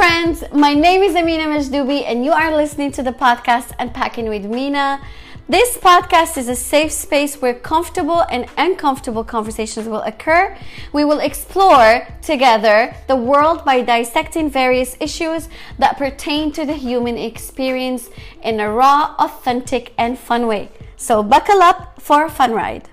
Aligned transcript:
friends. 0.00 0.42
My 0.50 0.72
name 0.72 1.02
is 1.02 1.14
Amina 1.14 1.44
Majdubi, 1.44 2.04
and 2.06 2.24
you 2.24 2.32
are 2.32 2.56
listening 2.56 2.90
to 2.92 3.02
the 3.02 3.12
podcast 3.12 3.72
Unpacking 3.78 4.30
with 4.30 4.46
Mina. 4.46 4.98
This 5.46 5.76
podcast 5.76 6.38
is 6.38 6.48
a 6.48 6.56
safe 6.56 6.90
space 6.90 7.42
where 7.42 7.52
comfortable 7.52 8.22
and 8.30 8.46
uncomfortable 8.56 9.24
conversations 9.24 9.86
will 9.86 10.00
occur. 10.00 10.56
We 10.94 11.04
will 11.04 11.18
explore 11.20 12.08
together 12.22 12.96
the 13.08 13.16
world 13.16 13.62
by 13.66 13.82
dissecting 13.82 14.48
various 14.48 14.96
issues 15.00 15.50
that 15.78 15.98
pertain 15.98 16.50
to 16.52 16.64
the 16.64 16.76
human 16.88 17.18
experience 17.18 18.08
in 18.42 18.58
a 18.58 18.72
raw, 18.72 19.14
authentic, 19.18 19.92
and 19.98 20.18
fun 20.18 20.46
way. 20.46 20.70
So, 20.96 21.22
buckle 21.22 21.60
up 21.60 22.00
for 22.00 22.24
a 22.24 22.30
fun 22.30 22.52
ride. 22.52 22.88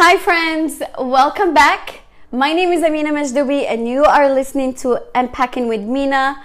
Hi, 0.00 0.16
friends, 0.16 0.80
welcome 0.96 1.52
back. 1.52 2.02
My 2.30 2.52
name 2.52 2.70
is 2.70 2.84
Amina 2.84 3.10
Majdubi, 3.10 3.66
and 3.68 3.88
you 3.88 4.04
are 4.04 4.32
listening 4.32 4.72
to 4.74 5.02
Unpacking 5.12 5.66
with 5.66 5.80
Mina. 5.80 6.40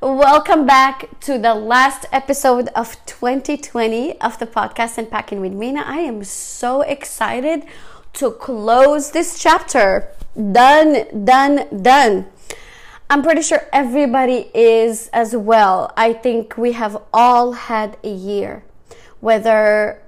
Welcome 0.00 0.64
back 0.64 1.20
to 1.20 1.36
the 1.36 1.54
last 1.54 2.06
episode 2.10 2.68
of 2.68 2.96
2020 3.04 4.18
of 4.22 4.38
the 4.38 4.46
podcast 4.46 4.96
Unpacking 4.96 5.42
with 5.42 5.52
Mina. 5.52 5.82
I 5.84 5.98
am 5.98 6.24
so 6.24 6.80
excited 6.80 7.66
to 8.14 8.30
close 8.30 9.10
this 9.10 9.38
chapter. 9.38 10.08
Done, 10.34 11.22
done, 11.22 11.82
done. 11.82 12.24
I'm 13.10 13.22
pretty 13.22 13.42
sure 13.42 13.60
everybody 13.74 14.50
is 14.54 15.08
as 15.12 15.36
well. 15.36 15.92
I 15.98 16.14
think 16.14 16.56
we 16.56 16.72
have 16.72 16.96
all 17.12 17.52
had 17.52 17.98
a 18.02 18.08
year, 18.10 18.64
whether 19.20 20.00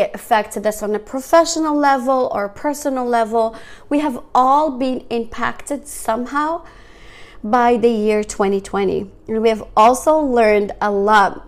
it 0.00 0.10
affected 0.14 0.66
us 0.66 0.82
on 0.82 0.94
a 0.94 0.98
professional 0.98 1.76
level 1.76 2.30
or 2.32 2.48
personal 2.48 3.04
level. 3.04 3.56
We 3.88 4.00
have 4.00 4.22
all 4.34 4.78
been 4.78 5.00
impacted 5.10 5.86
somehow 5.86 6.64
by 7.42 7.76
the 7.76 7.90
year 7.90 8.24
2020. 8.24 9.10
And 9.28 9.42
we 9.42 9.50
have 9.50 9.62
also 9.76 10.18
learned 10.18 10.72
a 10.80 10.90
lot, 10.90 11.46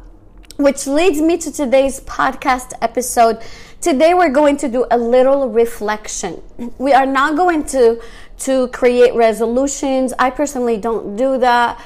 which 0.56 0.86
leads 0.86 1.20
me 1.20 1.38
to 1.38 1.50
today's 1.50 2.00
podcast 2.00 2.72
episode. 2.82 3.42
Today 3.80 4.12
we're 4.14 4.30
going 4.30 4.58
to 4.58 4.68
do 4.68 4.86
a 4.90 4.98
little 4.98 5.48
reflection. 5.48 6.42
We 6.78 6.92
are 6.92 7.06
not 7.06 7.36
going 7.36 7.64
to 7.66 8.00
to 8.38 8.68
create 8.68 9.14
resolutions. 9.14 10.12
I 10.18 10.28
personally 10.30 10.76
don't 10.76 11.16
do 11.16 11.38
that. 11.38 11.82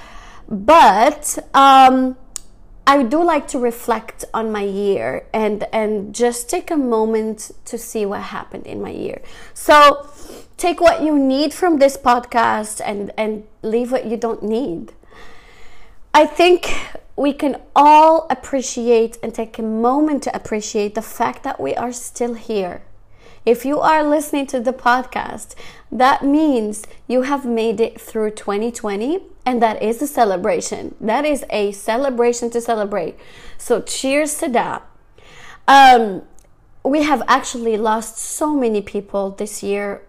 But 0.48 1.38
um 1.54 2.16
I 2.90 3.04
do 3.04 3.22
like 3.22 3.46
to 3.54 3.58
reflect 3.60 4.24
on 4.34 4.50
my 4.50 4.64
year 4.64 5.24
and 5.32 5.64
and 5.72 6.12
just 6.12 6.50
take 6.50 6.72
a 6.72 6.76
moment 6.76 7.52
to 7.66 7.78
see 7.78 8.04
what 8.04 8.20
happened 8.20 8.66
in 8.66 8.82
my 8.82 8.90
year. 8.90 9.22
So 9.54 10.08
take 10.56 10.80
what 10.80 11.00
you 11.00 11.16
need 11.16 11.54
from 11.54 11.78
this 11.78 11.96
podcast 11.96 12.80
and 12.84 13.12
and 13.16 13.44
leave 13.62 13.92
what 13.92 14.06
you 14.06 14.16
don't 14.16 14.42
need. 14.42 14.92
I 16.12 16.26
think 16.26 16.74
we 17.14 17.32
can 17.32 17.60
all 17.76 18.26
appreciate 18.28 19.18
and 19.22 19.32
take 19.32 19.56
a 19.60 19.62
moment 19.62 20.24
to 20.24 20.34
appreciate 20.34 20.96
the 20.96 21.08
fact 21.18 21.44
that 21.44 21.60
we 21.60 21.76
are 21.76 21.92
still 21.92 22.34
here. 22.34 22.82
If 23.46 23.64
you 23.64 23.78
are 23.78 24.02
listening 24.02 24.48
to 24.48 24.58
the 24.58 24.72
podcast, 24.72 25.54
that 25.92 26.24
means 26.24 26.86
you 27.06 27.22
have 27.22 27.44
made 27.46 27.80
it 27.80 28.00
through 28.00 28.32
2020 28.32 29.29
and 29.46 29.62
that 29.62 29.82
is 29.82 30.02
a 30.02 30.06
celebration. 30.06 30.94
That 31.00 31.24
is 31.24 31.44
a 31.50 31.72
celebration 31.72 32.50
to 32.50 32.60
celebrate. 32.60 33.16
So 33.58 33.80
cheers 33.80 34.38
to 34.38 34.48
that. 34.50 34.86
Um, 35.66 36.22
we 36.84 37.02
have 37.02 37.22
actually 37.28 37.76
lost 37.76 38.18
so 38.18 38.54
many 38.54 38.80
people 38.80 39.30
this 39.30 39.62
year 39.62 40.02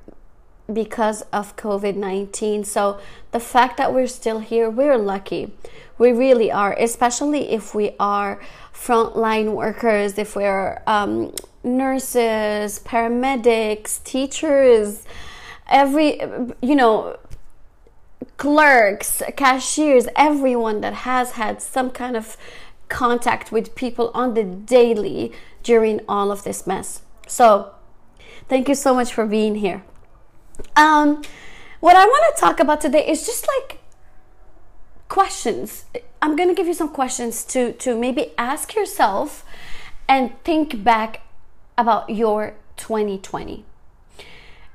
because 0.72 1.22
of 1.34 1.56
COVID 1.56 1.96
19. 1.96 2.64
So 2.64 3.00
the 3.32 3.40
fact 3.40 3.78
that 3.78 3.94
we're 3.94 4.08
still 4.08 4.40
here, 4.40 4.70
we're 4.70 4.98
lucky. 4.98 5.54
We 5.98 6.12
really 6.12 6.52
are, 6.52 6.74
especially 6.74 7.52
if 7.52 7.76
we 7.76 7.92
are 8.00 8.42
frontline 8.74 9.54
workers, 9.54 10.18
if 10.18 10.36
we're 10.36 10.82
um, 10.88 11.34
nurses, 11.64 12.80
paramedics, 12.80 14.04
teachers, 14.04 15.04
every, 15.68 16.20
you 16.62 16.76
know, 16.76 17.18
clerks, 18.42 19.22
cashiers, 19.38 20.08
everyone 20.16 20.82
that 20.82 20.94
has 21.06 21.34
had 21.34 21.62
some 21.62 21.92
kind 21.92 22.18
of 22.18 22.36
contact 22.90 23.52
with 23.52 23.76
people 23.76 24.10
on 24.16 24.34
the 24.34 24.44
daily 24.44 25.32
during 25.62 26.02
all 26.10 26.32
of 26.32 26.44
this 26.44 26.66
mess. 26.66 27.04
So, 27.28 27.76
thank 28.50 28.68
you 28.68 28.74
so 28.74 28.96
much 28.96 29.14
for 29.14 29.28
being 29.28 29.58
here. 29.58 29.84
Um, 30.76 31.22
what 31.82 31.96
I 31.96 32.04
want 32.04 32.36
to 32.36 32.42
talk 32.42 32.60
about 32.60 32.82
today 32.82 33.08
is 33.08 33.28
just 33.28 33.48
like 33.48 33.78
questions. 35.08 35.86
I'm 36.20 36.36
going 36.36 36.50
to 36.50 36.56
give 36.56 36.66
you 36.66 36.74
some 36.74 36.90
questions 36.90 37.44
to 37.54 37.74
to 37.74 37.96
maybe 37.96 38.32
ask 38.40 38.74
yourself 38.74 39.46
and 40.10 40.32
think 40.44 40.84
back 40.84 41.22
about 41.78 42.10
your 42.10 42.56
2020. 42.78 43.66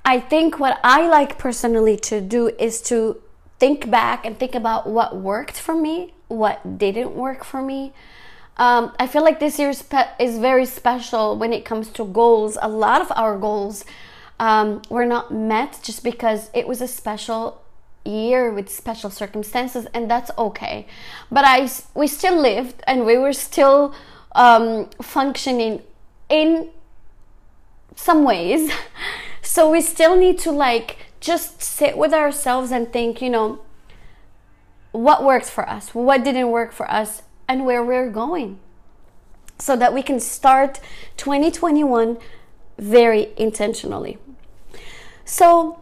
I 0.05 0.21
think 0.21 0.61
what 0.61 0.79
I 0.85 1.09
like 1.09 1.37
personally 1.37 1.97
to 2.11 2.21
do 2.21 2.53
is 2.61 2.81
to 2.83 3.23
think 3.59 3.91
back 3.91 4.27
and 4.27 4.39
think 4.39 4.55
about 4.55 4.87
what 4.87 5.17
worked 5.17 5.59
for 5.59 5.75
me, 5.75 6.15
what 6.29 6.79
didn't 6.79 7.15
work 7.15 7.45
for 7.45 7.63
me. 7.63 7.93
Um, 8.59 8.95
I 8.99 9.07
feel 9.07 9.23
like 9.23 9.39
this 9.39 9.59
year 9.59 9.71
is, 9.71 9.85
is, 10.19 10.39
very 10.39 10.65
special 10.65 11.37
when 11.37 11.53
it 11.53 11.65
comes 11.65 11.91
to 11.91 12.07
goals. 12.07 12.57
A 12.63 12.69
lot 12.69 13.03
of 13.03 13.13
our 13.15 13.39
goals 13.39 13.85
um, 14.41 14.81
were 14.89 15.05
not 15.05 15.33
met 15.33 15.79
just 15.83 16.03
because 16.03 16.51
it 16.55 16.67
was 16.67 16.81
a 16.81 16.89
special 16.89 17.61
year 18.05 18.51
with 18.51 18.71
special 18.71 19.11
circumstances, 19.11 19.87
and 19.93 20.11
that's 20.11 20.31
okay. 20.39 20.87
But 21.31 21.45
I, 21.45 21.69
we 21.95 22.07
still 22.07 22.41
lived, 22.41 22.83
and 22.87 23.05
we 23.05 23.19
were 23.19 23.35
still 23.35 23.95
um, 24.33 24.89
functioning 25.03 25.83
in 26.31 26.71
some 27.95 28.25
ways. 28.25 28.71
so 29.43 29.71
we 29.71 29.83
still 29.83 30.17
need 30.17 30.39
to 30.41 30.51
like 30.51 31.06
just 31.21 31.63
sit 31.63 31.97
with 31.97 32.13
ourselves 32.13 32.71
and 32.71 32.93
think, 32.93 33.21
you 33.21 33.31
know, 33.31 33.61
what 34.93 35.25
works 35.25 35.51
for 35.51 35.69
us, 35.69 35.95
what 35.95 36.25
didn't 36.25 36.51
work 36.51 36.73
for 36.73 36.91
us, 36.91 37.23
and 37.49 37.65
where 37.67 37.85
we're 37.85 38.11
going. 38.11 38.59
So 39.59 39.77
that 39.77 39.95
we 39.95 40.03
can 40.03 40.21
start 40.21 40.81
2021 41.17 42.19
very 42.79 43.33
intentionally. 43.37 44.19
So, 45.25 45.81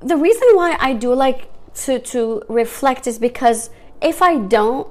the 0.00 0.16
reason 0.16 0.48
why 0.54 0.76
I 0.80 0.94
do 0.94 1.12
like 1.12 1.50
to, 1.74 1.98
to 1.98 2.42
reflect 2.48 3.06
is 3.06 3.18
because 3.18 3.70
if 4.00 4.22
I 4.22 4.38
don't, 4.38 4.88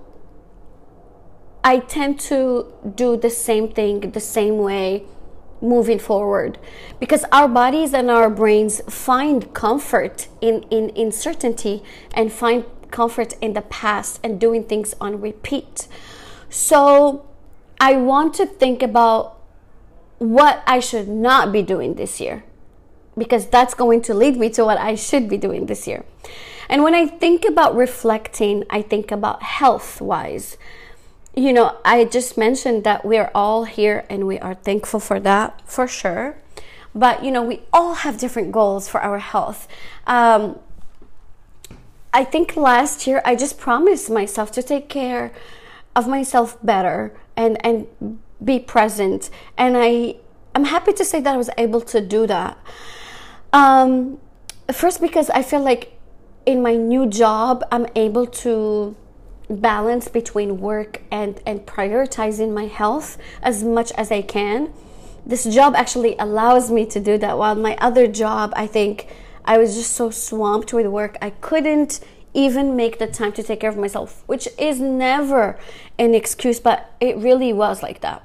I 1.64 1.80
tend 1.80 2.20
to 2.22 2.72
do 2.96 3.18
the 3.18 3.30
same 3.30 3.70
thing 3.70 4.12
the 4.12 4.20
same 4.20 4.58
way 4.60 5.06
moving 5.62 6.00
forward 6.00 6.58
because 7.00 7.26
our 7.32 7.48
bodies 7.48 7.94
and 7.94 8.10
our 8.10 8.30
brains 8.30 8.82
find 8.90 9.54
comfort 9.54 10.28
in, 10.42 10.64
in 10.70 10.92
uncertainty 10.96 11.84
and 12.14 12.32
find 12.32 12.66
comfort 12.92 13.34
in 13.42 13.54
the 13.54 13.62
past 13.62 14.20
and 14.24 14.40
doing 14.40 14.64
things 14.64 14.96
on 15.00 15.22
repeat. 15.22 15.88
So 16.50 17.28
I 17.80 17.96
want 17.96 18.34
to 18.36 18.46
think 18.46 18.82
about 18.82 19.40
what 20.18 20.64
I 20.68 20.80
should 20.80 21.08
not 21.08 21.52
be 21.52 21.62
doing 21.62 21.96
this 21.96 22.20
year 22.20 22.44
because 23.18 23.48
that's 23.48 23.74
going 23.74 24.02
to 24.04 24.14
lead 24.14 24.38
me 24.38 24.50
to 24.52 24.66
what 24.66 24.78
I 24.78 24.96
should 24.96 25.30
be 25.30 25.38
doing 25.38 25.66
this 25.66 25.88
year. 25.88 26.04
And 26.70 26.84
when 26.84 26.94
I 26.94 27.08
think 27.08 27.46
about 27.46 27.76
reflecting, 27.76 28.64
I 28.70 28.82
think 28.82 29.12
about 29.12 29.42
health 29.42 30.02
wise 30.02 30.58
you 31.36 31.54
know, 31.54 31.78
I 31.86 32.06
just 32.06 32.38
mentioned 32.38 32.84
that 32.84 33.06
we're 33.06 33.32
all 33.36 33.64
here 33.66 34.06
and 34.10 34.26
we 34.28 34.40
are 34.40 34.56
thankful 34.56 35.00
for 35.00 35.20
that 35.22 35.62
for 35.66 35.88
sure. 35.88 36.38
But, 36.94 37.24
you 37.24 37.32
know, 37.32 37.44
we 37.44 37.62
all 37.72 37.94
have 37.94 38.18
different 38.18 38.52
goals 38.52 38.90
for 38.90 39.00
our 39.02 39.20
health. 39.20 39.68
Um, 40.08 40.60
I 42.12 42.24
think 42.24 42.56
last 42.56 43.06
year 43.06 43.22
I 43.24 43.36
just 43.36 43.60
promised 43.60 44.10
myself 44.10 44.52
to 44.54 44.64
take 44.64 44.90
care 44.90 45.32
of 45.96 46.08
myself 46.08 46.58
better 46.64 47.14
and, 47.38 47.64
and 47.66 47.88
be 48.44 48.60
present. 48.60 49.30
And 49.58 49.78
I, 49.78 50.16
I'm 50.56 50.66
happy 50.66 50.94
to 50.94 51.06
say 51.06 51.20
that 51.22 51.34
I 51.34 51.38
was 51.38 51.50
able 51.58 51.82
to 51.82 52.02
do 52.02 52.26
that. 52.26 52.58
Um, 53.54 54.20
first, 54.74 55.00
because 55.00 55.30
I 55.30 55.44
feel 55.44 55.62
like 55.62 55.94
in 56.46 56.62
my 56.64 56.76
new 56.76 57.06
job, 57.08 57.64
I'm 57.72 57.86
able 57.96 58.26
to 58.26 58.96
balance 59.50 60.08
between 60.08 60.60
work 60.60 61.02
and 61.12 61.42
and 61.46 61.66
prioritizing 61.66 62.54
my 62.54 62.66
health 62.66 63.18
as 63.42 63.64
much 63.64 63.92
as 63.94 64.12
I 64.12 64.22
can. 64.22 64.72
This 65.26 65.44
job 65.44 65.76
actually 65.76 66.16
allows 66.18 66.72
me 66.72 66.86
to 66.88 67.00
do 67.00 67.18
that 67.18 67.38
while 67.38 67.56
my 67.56 67.76
other 67.78 68.08
job 68.08 68.54
I 68.56 68.68
think 68.68 69.08
I 69.46 69.58
was 69.58 69.76
just 69.76 69.94
so 69.94 70.12
swamped 70.12 70.74
with 70.74 70.86
work 70.88 71.18
I 71.22 71.32
couldn't 71.32 72.00
even 72.34 72.76
make 72.76 73.00
the 73.00 73.08
time 73.08 73.32
to 73.34 73.44
take 73.44 73.62
care 73.62 73.70
of 73.70 73.78
myself, 73.78 74.24
which 74.28 74.48
is 74.58 74.80
never 74.80 75.58
an 75.98 76.14
excuse, 76.14 76.60
but 76.60 76.94
it 77.00 77.18
really 77.18 77.52
was 77.52 77.82
like 77.82 78.02
that. 78.02 78.24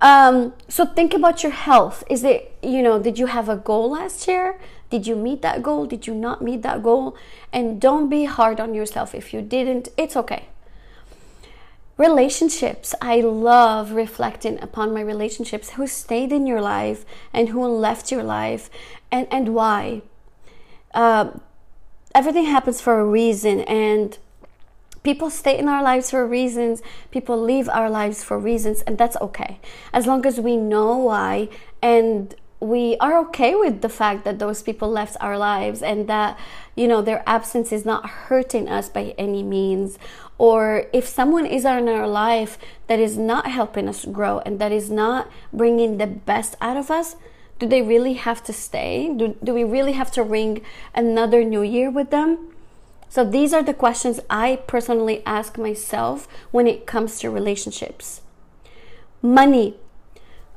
Um, 0.00 0.54
so 0.68 0.86
think 0.86 1.12
about 1.12 1.42
your 1.42 1.52
health. 1.52 2.04
Is 2.08 2.24
it, 2.24 2.56
you 2.62 2.82
know, 2.82 2.98
did 2.98 3.18
you 3.18 3.26
have 3.26 3.48
a 3.48 3.56
goal 3.56 3.90
last 3.90 4.26
year? 4.26 4.58
Did 4.88 5.06
you 5.06 5.14
meet 5.14 5.42
that 5.42 5.62
goal? 5.62 5.86
Did 5.86 6.06
you 6.06 6.14
not 6.14 6.42
meet 6.42 6.62
that 6.62 6.82
goal? 6.82 7.16
And 7.52 7.80
don't 7.80 8.08
be 8.08 8.24
hard 8.24 8.60
on 8.60 8.74
yourself. 8.74 9.14
If 9.14 9.32
you 9.34 9.42
didn't, 9.42 9.88
it's 9.96 10.16
okay. 10.16 10.46
Relationships. 11.96 12.94
I 13.02 13.20
love 13.20 13.92
reflecting 13.92 14.58
upon 14.62 14.94
my 14.94 15.02
relationships. 15.02 15.70
Who 15.70 15.86
stayed 15.86 16.32
in 16.32 16.46
your 16.46 16.62
life 16.62 17.04
and 17.32 17.50
who 17.50 17.64
left 17.66 18.10
your 18.10 18.22
life 18.22 18.70
and, 19.12 19.28
and 19.30 19.54
why. 19.54 20.02
Uh, 20.94 21.32
everything 22.14 22.46
happens 22.46 22.80
for 22.80 22.98
a 22.98 23.04
reason 23.04 23.60
and 23.60 24.16
people 25.02 25.30
stay 25.30 25.58
in 25.58 25.68
our 25.68 25.82
lives 25.82 26.10
for 26.10 26.26
reasons. 26.26 26.82
People 27.10 27.40
leave 27.40 27.68
our 27.68 27.90
lives 27.90 28.22
for 28.22 28.38
reasons 28.38 28.82
and 28.82 28.98
that's 28.98 29.16
okay. 29.16 29.60
As 29.92 30.06
long 30.06 30.26
as 30.26 30.40
we 30.40 30.56
know 30.56 30.96
why 30.96 31.48
and 31.82 32.34
we 32.60 32.96
are 33.00 33.16
okay 33.18 33.54
with 33.54 33.80
the 33.80 33.88
fact 33.88 34.24
that 34.24 34.38
those 34.38 34.62
people 34.62 34.90
left 34.90 35.16
our 35.18 35.38
lives 35.38 35.82
and 35.82 36.06
that 36.08 36.38
you 36.76 36.86
know 36.86 37.00
their 37.00 37.22
absence 37.26 37.72
is 37.72 37.86
not 37.86 38.06
hurting 38.28 38.68
us 38.68 38.88
by 38.88 39.14
any 39.16 39.42
means. 39.42 39.98
Or 40.36 40.86
if 40.92 41.06
someone 41.06 41.46
is 41.46 41.64
in 41.64 41.88
our 41.88 42.08
life 42.08 42.58
that 42.86 42.98
is 42.98 43.16
not 43.16 43.46
helping 43.46 43.88
us 43.88 44.04
grow 44.04 44.40
and 44.40 44.58
that 44.58 44.72
is 44.72 44.90
not 44.90 45.30
bringing 45.52 45.96
the 45.98 46.06
best 46.06 46.56
out 46.60 46.76
of 46.76 46.90
us 46.90 47.16
do 47.58 47.66
they 47.66 47.82
really 47.82 48.14
have 48.14 48.42
to 48.44 48.54
stay? 48.54 49.12
Do, 49.14 49.36
do 49.44 49.52
we 49.52 49.64
really 49.64 49.92
have 49.92 50.10
to 50.12 50.22
ring 50.22 50.62
another 50.94 51.44
new 51.44 51.60
year 51.60 51.90
with 51.90 52.08
them 52.10 52.50
so 53.10 53.22
these 53.24 53.52
are 53.52 53.62
the 53.62 53.74
questions 53.74 54.20
i 54.30 54.56
personally 54.66 55.22
ask 55.26 55.58
myself 55.58 56.26
when 56.50 56.66
it 56.66 56.86
comes 56.86 57.18
to 57.18 57.28
relationships 57.28 58.22
money 59.20 59.76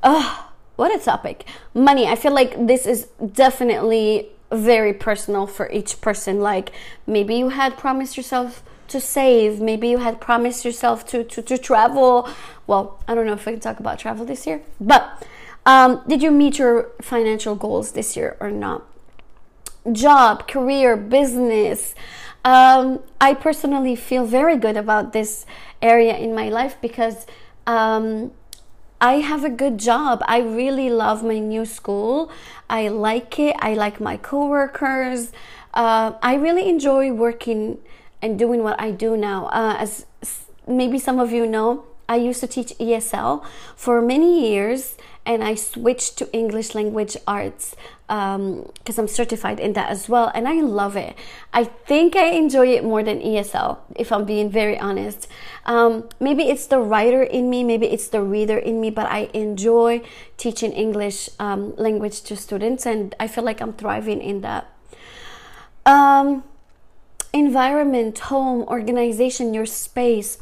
Ugh 0.02 0.46
what 0.76 0.96
a 0.96 1.04
topic. 1.04 1.46
Money. 1.74 2.08
I 2.08 2.16
feel 2.16 2.34
like 2.34 2.68
this 2.68 2.86
is 2.86 3.08
definitely 3.34 4.30
very 4.52 4.94
personal 4.94 5.46
for 5.46 5.70
each 5.72 6.02
person. 6.02 6.42
Like 6.42 6.72
maybe 7.06 7.36
you 7.36 7.50
had 7.50 7.78
promised 7.78 8.18
yourself 8.18 8.64
to 8.88 9.00
save, 9.00 9.60
maybe 9.60 9.88
you 9.88 10.00
had 10.00 10.20
promised 10.20 10.66
yourself 10.66 11.06
to, 11.08 11.24
to, 11.24 11.42
to 11.42 11.58
travel. 11.58 12.28
Well, 12.68 13.00
I 13.08 13.16
don't 13.16 13.26
know 13.26 13.34
if 13.34 13.46
we 13.46 13.54
can 13.54 13.62
talk 13.62 13.80
about 13.80 14.00
travel 14.00 14.26
this 14.26 14.46
year, 14.46 14.62
but 14.80 15.24
um, 15.66 16.02
did 16.08 16.22
you 16.22 16.32
meet 16.32 16.60
your 16.60 16.92
financial 17.02 17.56
goals 17.56 17.94
this 17.94 18.18
year 18.18 18.36
or 18.40 18.52
not? 18.52 18.84
Job, 19.92 20.48
career, 20.48 20.98
business. 20.98 21.94
Um, 22.46 23.00
I 23.22 23.34
personally 23.34 23.96
feel 23.96 24.26
very 24.26 24.58
good 24.58 24.76
about 24.76 25.14
this 25.14 25.46
area 25.82 26.18
in 26.18 26.36
my 26.36 26.50
life 26.50 26.76
because 26.82 27.26
um, 27.66 28.32
I 29.00 29.16
have 29.16 29.44
a 29.46 29.50
good 29.50 29.78
job. 29.78 30.22
I 30.28 30.40
really 30.40 30.90
love 30.90 31.24
my 31.24 31.40
new 31.40 31.66
school. 31.66 32.32
I 32.70 32.90
like 32.90 33.40
it. 33.40 33.56
I 33.60 33.74
like 33.76 34.02
my 34.02 34.18
coworkers. 34.18 35.32
Uh, 35.74 36.14
I 36.22 36.36
really 36.36 36.68
enjoy 36.68 37.12
working 37.12 37.80
and 38.22 38.38
doing 38.38 38.64
what 38.64 38.80
I 38.80 38.92
do 38.92 39.16
now. 39.16 39.48
Uh, 39.48 39.76
as 39.80 40.06
maybe 40.68 41.00
some 41.00 41.20
of 41.20 41.32
you 41.32 41.46
know, 41.46 41.86
I 42.10 42.18
used 42.18 42.42
to 42.42 42.48
teach 42.48 42.74
ESL 42.78 43.46
for 43.76 44.02
many 44.02 44.50
years 44.50 44.98
and 45.26 45.44
I 45.44 45.56
switched 45.56 46.18
to 46.18 46.32
English 46.34 46.76
language 46.76 47.16
arts 47.26 47.76
because 48.14 49.00
um, 49.00 49.06
I'm 49.06 49.08
certified 49.08 49.60
in 49.60 49.74
that 49.74 49.90
as 49.90 50.08
well, 50.08 50.32
and 50.36 50.48
I 50.48 50.62
love 50.62 50.96
it. 50.96 51.16
I 51.52 51.64
think 51.64 52.16
I 52.16 52.26
enjoy 52.26 52.68
it 52.68 52.84
more 52.84 53.02
than 53.02 53.20
ESL, 53.20 53.80
if 53.96 54.12
I'm 54.12 54.24
being 54.24 54.52
very 54.52 54.78
honest. 54.78 55.28
Um, 55.66 56.08
maybe 56.20 56.44
it's 56.44 56.68
the 56.68 56.78
writer 56.78 57.24
in 57.24 57.50
me, 57.50 57.64
maybe 57.64 57.88
it's 57.88 58.08
the 58.10 58.22
reader 58.22 58.58
in 58.58 58.80
me, 58.80 58.92
but 58.92 59.08
I 59.08 59.30
enjoy 59.34 60.04
teaching 60.38 60.74
English 60.74 61.28
um, 61.40 61.76
language 61.76 62.22
to 62.24 62.36
students, 62.36 62.86
and 62.86 63.16
I 63.20 63.28
feel 63.28 63.44
like 63.44 63.62
I'm 63.62 63.74
thriving 63.74 64.22
in 64.22 64.42
that. 64.42 64.70
Um, 65.84 66.44
environment, 67.34 68.20
home, 68.20 68.62
organization, 68.68 69.56
your 69.56 69.66
space. 69.66 70.38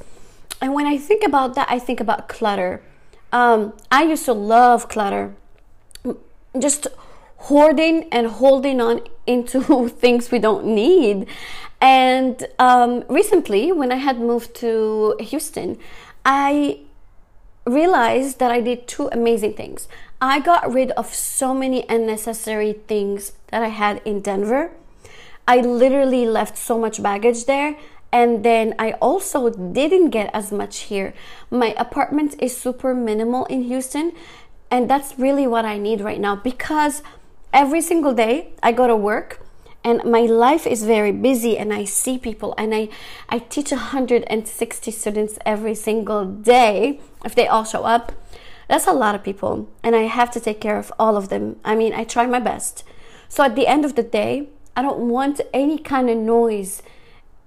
And 0.61 0.73
when 0.73 0.87
I 0.87 0.97
think 0.97 1.23
about 1.23 1.55
that, 1.55 1.71
I 1.71 1.79
think 1.79 2.01
about 2.01 2.27
clutter. 2.27 2.83
Um, 3.31 3.71
I 3.89 4.03
used 4.03 4.25
to 4.25 4.33
love 4.33 4.89
clutter. 4.89 5.35
Just 6.59 6.87
hoarding 7.47 8.07
and 8.11 8.27
holding 8.27 8.79
on 8.79 9.01
into 9.25 9.89
things 10.03 10.31
we 10.31 10.39
don't 10.39 10.65
need. 10.65 11.27
And 11.81 12.47
um, 12.59 13.03
recently, 13.09 13.71
when 13.71 13.91
I 13.91 13.95
had 13.95 14.19
moved 14.19 14.53
to 14.57 15.15
Houston, 15.19 15.79
I 16.23 16.81
realized 17.65 18.39
that 18.39 18.51
I 18.51 18.61
did 18.61 18.87
two 18.87 19.09
amazing 19.11 19.53
things. 19.53 19.87
I 20.21 20.39
got 20.39 20.71
rid 20.71 20.91
of 20.91 21.13
so 21.13 21.53
many 21.53 21.85
unnecessary 21.89 22.73
things 22.73 23.33
that 23.47 23.63
I 23.63 23.69
had 23.69 24.01
in 24.05 24.21
Denver. 24.21 24.71
I 25.47 25.57
literally 25.61 26.27
left 26.27 26.57
so 26.57 26.77
much 26.77 27.01
baggage 27.01 27.45
there. 27.45 27.75
And 28.13 28.43
then 28.43 28.75
I 28.77 28.91
also 29.01 29.49
didn't 29.49 30.09
get 30.09 30.29
as 30.33 30.51
much 30.51 30.91
here. 30.91 31.13
My 31.49 31.73
apartment 31.77 32.35
is 32.39 32.55
super 32.55 32.93
minimal 32.93 33.45
in 33.45 33.63
Houston. 33.63 34.11
And 34.69 34.89
that's 34.89 35.17
really 35.17 35.47
what 35.47 35.65
I 35.65 35.77
need 35.77 36.01
right 36.01 36.19
now 36.19 36.35
because 36.35 37.01
every 37.53 37.81
single 37.81 38.13
day 38.13 38.53
I 38.61 38.71
go 38.71 38.87
to 38.87 38.95
work 38.95 39.45
and 39.83 40.03
my 40.03 40.21
life 40.21 40.67
is 40.67 40.83
very 40.83 41.11
busy 41.11 41.57
and 41.57 41.73
I 41.73 41.85
see 41.85 42.17
people 42.17 42.53
and 42.57 42.73
I, 42.73 42.89
I 43.29 43.39
teach 43.39 43.71
160 43.71 44.91
students 44.91 45.39
every 45.45 45.75
single 45.75 46.25
day 46.25 46.99
if 47.25 47.33
they 47.33 47.47
all 47.47 47.63
show 47.63 47.83
up. 47.83 48.11
That's 48.67 48.87
a 48.87 48.93
lot 48.93 49.15
of 49.15 49.23
people 49.23 49.69
and 49.83 49.95
I 49.95 50.03
have 50.03 50.31
to 50.31 50.39
take 50.39 50.61
care 50.61 50.77
of 50.77 50.93
all 50.99 51.17
of 51.17 51.29
them. 51.29 51.57
I 51.65 51.75
mean, 51.75 51.93
I 51.93 52.03
try 52.03 52.25
my 52.25 52.39
best. 52.39 52.83
So 53.27 53.43
at 53.43 53.55
the 53.55 53.67
end 53.67 53.85
of 53.85 53.95
the 53.95 54.03
day, 54.03 54.49
I 54.75 54.81
don't 54.81 55.09
want 55.09 55.41
any 55.53 55.77
kind 55.77 56.09
of 56.09 56.17
noise 56.17 56.81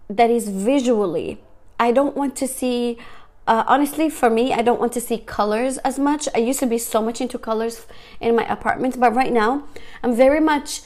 that 0.08 0.30
is 0.30 0.48
visually. 0.48 1.40
I 1.78 1.92
don't 1.92 2.16
want 2.16 2.36
to 2.36 2.48
see 2.48 2.98
uh, 3.46 3.64
honestly, 3.66 4.08
for 4.08 4.30
me, 4.30 4.52
I 4.52 4.62
don't 4.62 4.80
want 4.80 4.92
to 4.94 5.00
see 5.00 5.18
colors 5.18 5.78
as 5.78 5.98
much. 5.98 6.28
I 6.34 6.38
used 6.38 6.60
to 6.60 6.66
be 6.66 6.78
so 6.78 7.02
much 7.02 7.20
into 7.20 7.38
colors 7.38 7.86
in 8.20 8.34
my 8.36 8.46
apartment, 8.46 8.98
but 8.98 9.14
right 9.14 9.32
now, 9.32 9.64
I'm 10.02 10.14
very 10.14 10.40
much 10.40 10.80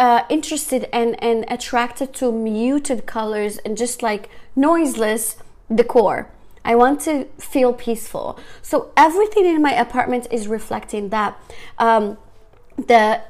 uh, 0.00 0.22
interested 0.28 0.88
and, 0.92 1.22
and 1.22 1.44
attracted 1.48 2.14
to 2.14 2.32
muted 2.32 3.06
colors 3.06 3.58
and 3.58 3.76
just 3.76 4.02
like 4.02 4.28
noiseless 4.56 5.36
decor. 5.72 6.30
I 6.64 6.74
want 6.74 7.00
to 7.02 7.26
feel 7.38 7.72
peaceful. 7.72 8.38
So 8.62 8.92
everything 8.96 9.46
in 9.46 9.62
my 9.62 9.72
apartment 9.72 10.26
is 10.30 10.48
reflecting 10.48 11.10
that. 11.10 11.40
Um, 11.78 12.18
the 12.76 13.22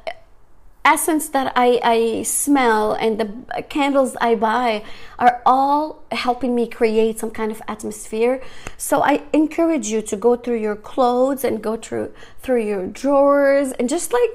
essence 0.88 1.28
that 1.28 1.52
I, 1.54 1.80
I 1.84 2.22
smell 2.22 2.94
and 2.94 3.20
the 3.20 3.62
candles 3.64 4.16
I 4.22 4.34
buy 4.34 4.84
are 5.18 5.42
all 5.44 6.02
helping 6.10 6.54
me 6.54 6.66
create 6.66 7.18
some 7.18 7.30
kind 7.30 7.52
of 7.52 7.60
atmosphere. 7.68 8.42
So 8.78 9.02
I 9.02 9.22
encourage 9.34 9.88
you 9.88 10.00
to 10.02 10.16
go 10.16 10.34
through 10.36 10.60
your 10.60 10.76
clothes 10.76 11.44
and 11.44 11.62
go 11.62 11.76
through 11.76 12.14
through 12.40 12.64
your 12.64 12.86
drawers 12.86 13.72
and 13.72 13.86
just 13.88 14.14
like 14.14 14.30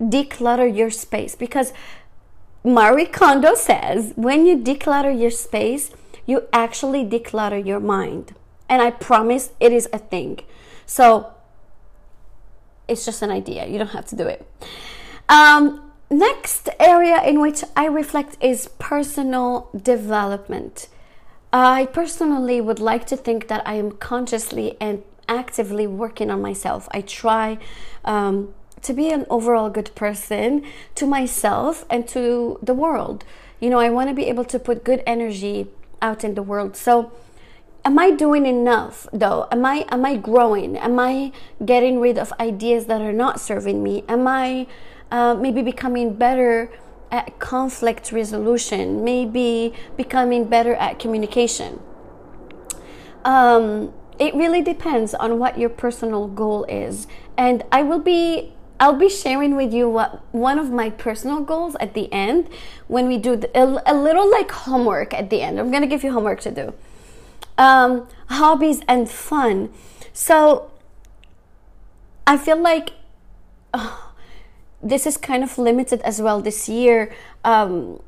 declutter 0.00 0.68
your 0.80 0.90
space 0.90 1.34
because 1.34 1.72
Marie 2.64 3.06
Kondo 3.06 3.54
says 3.54 4.12
when 4.14 4.46
you 4.46 4.56
declutter 4.56 5.12
your 5.22 5.32
space, 5.32 5.90
you 6.26 6.46
actually 6.52 7.04
declutter 7.04 7.60
your 7.64 7.80
mind. 7.80 8.36
And 8.68 8.80
I 8.80 8.90
promise 8.92 9.50
it 9.58 9.72
is 9.72 9.88
a 9.92 9.98
thing. 9.98 10.38
So 10.86 11.34
it's 12.86 13.04
just 13.04 13.20
an 13.22 13.30
idea. 13.30 13.66
You 13.66 13.78
don't 13.78 13.96
have 13.98 14.06
to 14.06 14.16
do 14.16 14.26
it. 14.28 14.46
Um, 15.32 15.90
next 16.10 16.68
area 16.78 17.22
in 17.22 17.40
which 17.40 17.64
I 17.74 17.86
reflect 17.86 18.36
is 18.42 18.68
personal 18.78 19.70
development. 19.74 20.88
I 21.50 21.86
personally 21.86 22.60
would 22.60 22.78
like 22.78 23.06
to 23.06 23.16
think 23.16 23.48
that 23.48 23.66
I 23.66 23.74
am 23.76 23.92
consciously 23.92 24.76
and 24.78 25.02
actively 25.30 25.86
working 25.86 26.30
on 26.30 26.42
myself. 26.42 26.86
I 26.90 27.00
try 27.00 27.56
um, 28.04 28.52
to 28.82 28.92
be 28.92 29.08
an 29.08 29.24
overall 29.30 29.70
good 29.70 29.94
person 29.94 30.66
to 30.96 31.06
myself 31.06 31.86
and 31.88 32.06
to 32.08 32.58
the 32.62 32.74
world. 32.74 33.24
You 33.58 33.70
know, 33.70 33.78
I 33.78 33.88
want 33.88 34.10
to 34.10 34.14
be 34.14 34.26
able 34.26 34.44
to 34.44 34.58
put 34.58 34.84
good 34.84 35.02
energy 35.06 35.68
out 36.02 36.24
in 36.24 36.34
the 36.34 36.42
world. 36.42 36.76
So, 36.76 37.10
am 37.86 37.98
I 37.98 38.10
doing 38.10 38.44
enough 38.44 39.06
though? 39.14 39.48
Am 39.50 39.64
I 39.64 39.86
am 39.88 40.04
I 40.04 40.16
growing? 40.16 40.76
Am 40.76 40.98
I 40.98 41.32
getting 41.64 42.00
rid 42.00 42.18
of 42.18 42.34
ideas 42.38 42.84
that 42.86 43.00
are 43.00 43.14
not 43.14 43.40
serving 43.40 43.82
me? 43.82 44.04
Am 44.10 44.28
I 44.28 44.66
uh, 45.12 45.34
maybe 45.34 45.62
becoming 45.62 46.14
better 46.14 46.72
at 47.10 47.38
conflict 47.38 48.10
resolution, 48.10 49.04
maybe 49.04 49.74
becoming 49.94 50.46
better 50.46 50.74
at 50.74 50.98
communication. 50.98 51.78
Um, 53.22 53.92
it 54.18 54.34
really 54.34 54.62
depends 54.62 55.12
on 55.12 55.38
what 55.38 55.58
your 55.58 55.68
personal 55.68 56.26
goal 56.28 56.64
is, 56.64 57.06
and 57.36 57.62
I 57.70 57.82
will 57.82 57.98
be 57.98 58.54
I'll 58.80 58.94
be 58.94 59.10
sharing 59.10 59.54
with 59.54 59.72
you 59.72 59.88
what 59.88 60.22
one 60.32 60.58
of 60.58 60.72
my 60.72 60.90
personal 60.90 61.40
goals 61.42 61.76
at 61.78 61.94
the 61.94 62.12
end 62.12 62.48
when 62.88 63.06
we 63.06 63.16
do 63.16 63.36
the, 63.36 63.48
a, 63.56 63.82
a, 63.86 63.94
little 63.94 64.28
like 64.28 64.50
homework 64.50 65.14
at 65.14 65.30
the 65.30 65.40
end. 65.40 65.60
I'm 65.60 65.70
gonna 65.70 65.86
give 65.86 66.02
you 66.02 66.10
homework 66.10 66.40
to 66.40 66.50
do. 66.50 66.74
Um, 67.58 68.08
hobbies 68.26 68.80
and 68.88 69.08
fun. 69.08 69.72
So 70.12 70.72
I 72.26 72.36
feel 72.36 72.60
like 72.60 72.90
oh, 73.72 74.01
this 74.82 75.06
is 75.06 75.16
kind 75.16 75.44
of 75.44 75.58
limited 75.58 76.00
as 76.02 76.20
well 76.20 76.40
this 76.40 76.68
year. 76.68 77.14
Um, 77.44 78.00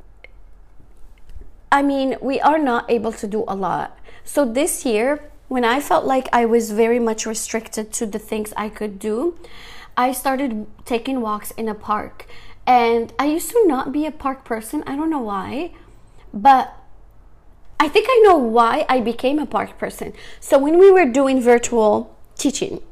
I 1.71 1.83
mean, 1.83 2.17
we 2.21 2.41
are 2.41 2.59
not 2.59 2.91
able 2.91 3.13
to 3.13 3.27
do 3.27 3.45
a 3.47 3.55
lot. 3.55 3.99
So 4.25 4.45
this 4.45 4.85
year, 4.85 5.31
when 5.49 5.65
I 5.65 5.81
felt 5.81 6.05
like 6.05 6.29
I 6.33 6.47
was 6.47 6.71
very 6.71 6.99
much 6.99 7.27
restricted 7.27 7.93
to 7.95 8.07
the 8.07 8.19
things 8.19 8.53
I 8.57 8.69
could 8.69 8.99
do, 8.99 9.39
I 9.97 10.13
started 10.13 10.67
taking 10.85 11.21
walks 11.21 11.51
in 11.53 11.69
a 11.69 11.75
park. 11.75 12.27
And 12.67 13.13
I 13.19 13.27
used 13.27 13.51
to 13.51 13.65
not 13.67 13.93
be 13.93 14.07
a 14.07 14.11
park 14.11 14.45
person. 14.45 14.83
I 14.87 14.97
don't 14.97 15.11
know 15.11 15.21
why, 15.21 15.73
but 16.33 16.75
I 17.79 17.89
think 17.89 18.07
I 18.09 18.21
know 18.25 18.37
why 18.37 18.87
I 18.89 19.01
became 19.01 19.39
a 19.39 19.47
park 19.47 19.79
person. 19.79 20.13
So 20.41 20.59
when 20.59 20.79
we 20.79 20.91
were 20.91 21.05
doing 21.05 21.41
virtual 21.41 22.17
teaching, 22.37 22.83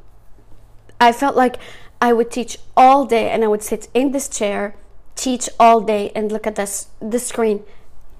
I 1.01 1.11
felt 1.11 1.35
like 1.35 1.57
I 2.03 2.11
would 2.11 2.31
teach 2.31 2.57
all 2.75 3.05
day 3.05 3.29
and 3.29 3.45
I 3.45 3.47
would 3.47 3.63
sit 3.63 3.87
in 3.93 4.11
this 4.11 4.27
chair, 4.27 4.75
teach 5.15 5.47
all 5.57 5.79
day 5.79 6.11
and 6.13 6.33
look 6.33 6.45
at 6.45 6.55
this 6.55 6.87
the 6.99 7.17
screen 7.17 7.63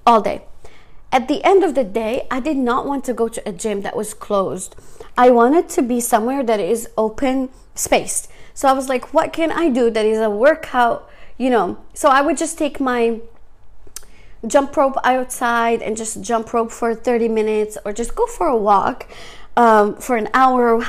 all 0.06 0.22
day. 0.22 0.40
At 1.12 1.28
the 1.28 1.44
end 1.44 1.62
of 1.62 1.74
the 1.74 1.84
day, 1.84 2.26
I 2.30 2.40
did 2.40 2.56
not 2.56 2.86
want 2.86 3.04
to 3.04 3.12
go 3.12 3.28
to 3.28 3.46
a 3.46 3.52
gym 3.52 3.82
that 3.82 3.94
was 3.94 4.14
closed. 4.14 4.74
I 5.18 5.28
wanted 5.28 5.68
to 5.68 5.82
be 5.82 6.00
somewhere 6.00 6.42
that 6.42 6.60
is 6.60 6.88
open 6.96 7.50
spaced. 7.74 8.30
So 8.54 8.68
I 8.68 8.72
was 8.72 8.88
like, 8.88 9.12
what 9.12 9.34
can 9.34 9.52
I 9.52 9.68
do 9.68 9.90
that 9.90 10.06
is 10.06 10.18
a 10.18 10.30
workout, 10.30 11.06
you 11.36 11.50
know? 11.50 11.76
So 11.92 12.08
I 12.08 12.22
would 12.22 12.38
just 12.38 12.56
take 12.56 12.80
my 12.80 13.20
jump 14.46 14.74
rope 14.78 14.96
outside 15.04 15.82
and 15.82 15.94
just 15.94 16.22
jump 16.22 16.54
rope 16.54 16.72
for 16.72 16.94
30 16.94 17.28
minutes 17.28 17.76
or 17.84 17.92
just 17.92 18.14
go 18.14 18.24
for 18.24 18.46
a 18.46 18.56
walk 18.56 19.06
um, 19.58 19.94
for 19.96 20.16
an 20.16 20.30
hour, 20.32 20.80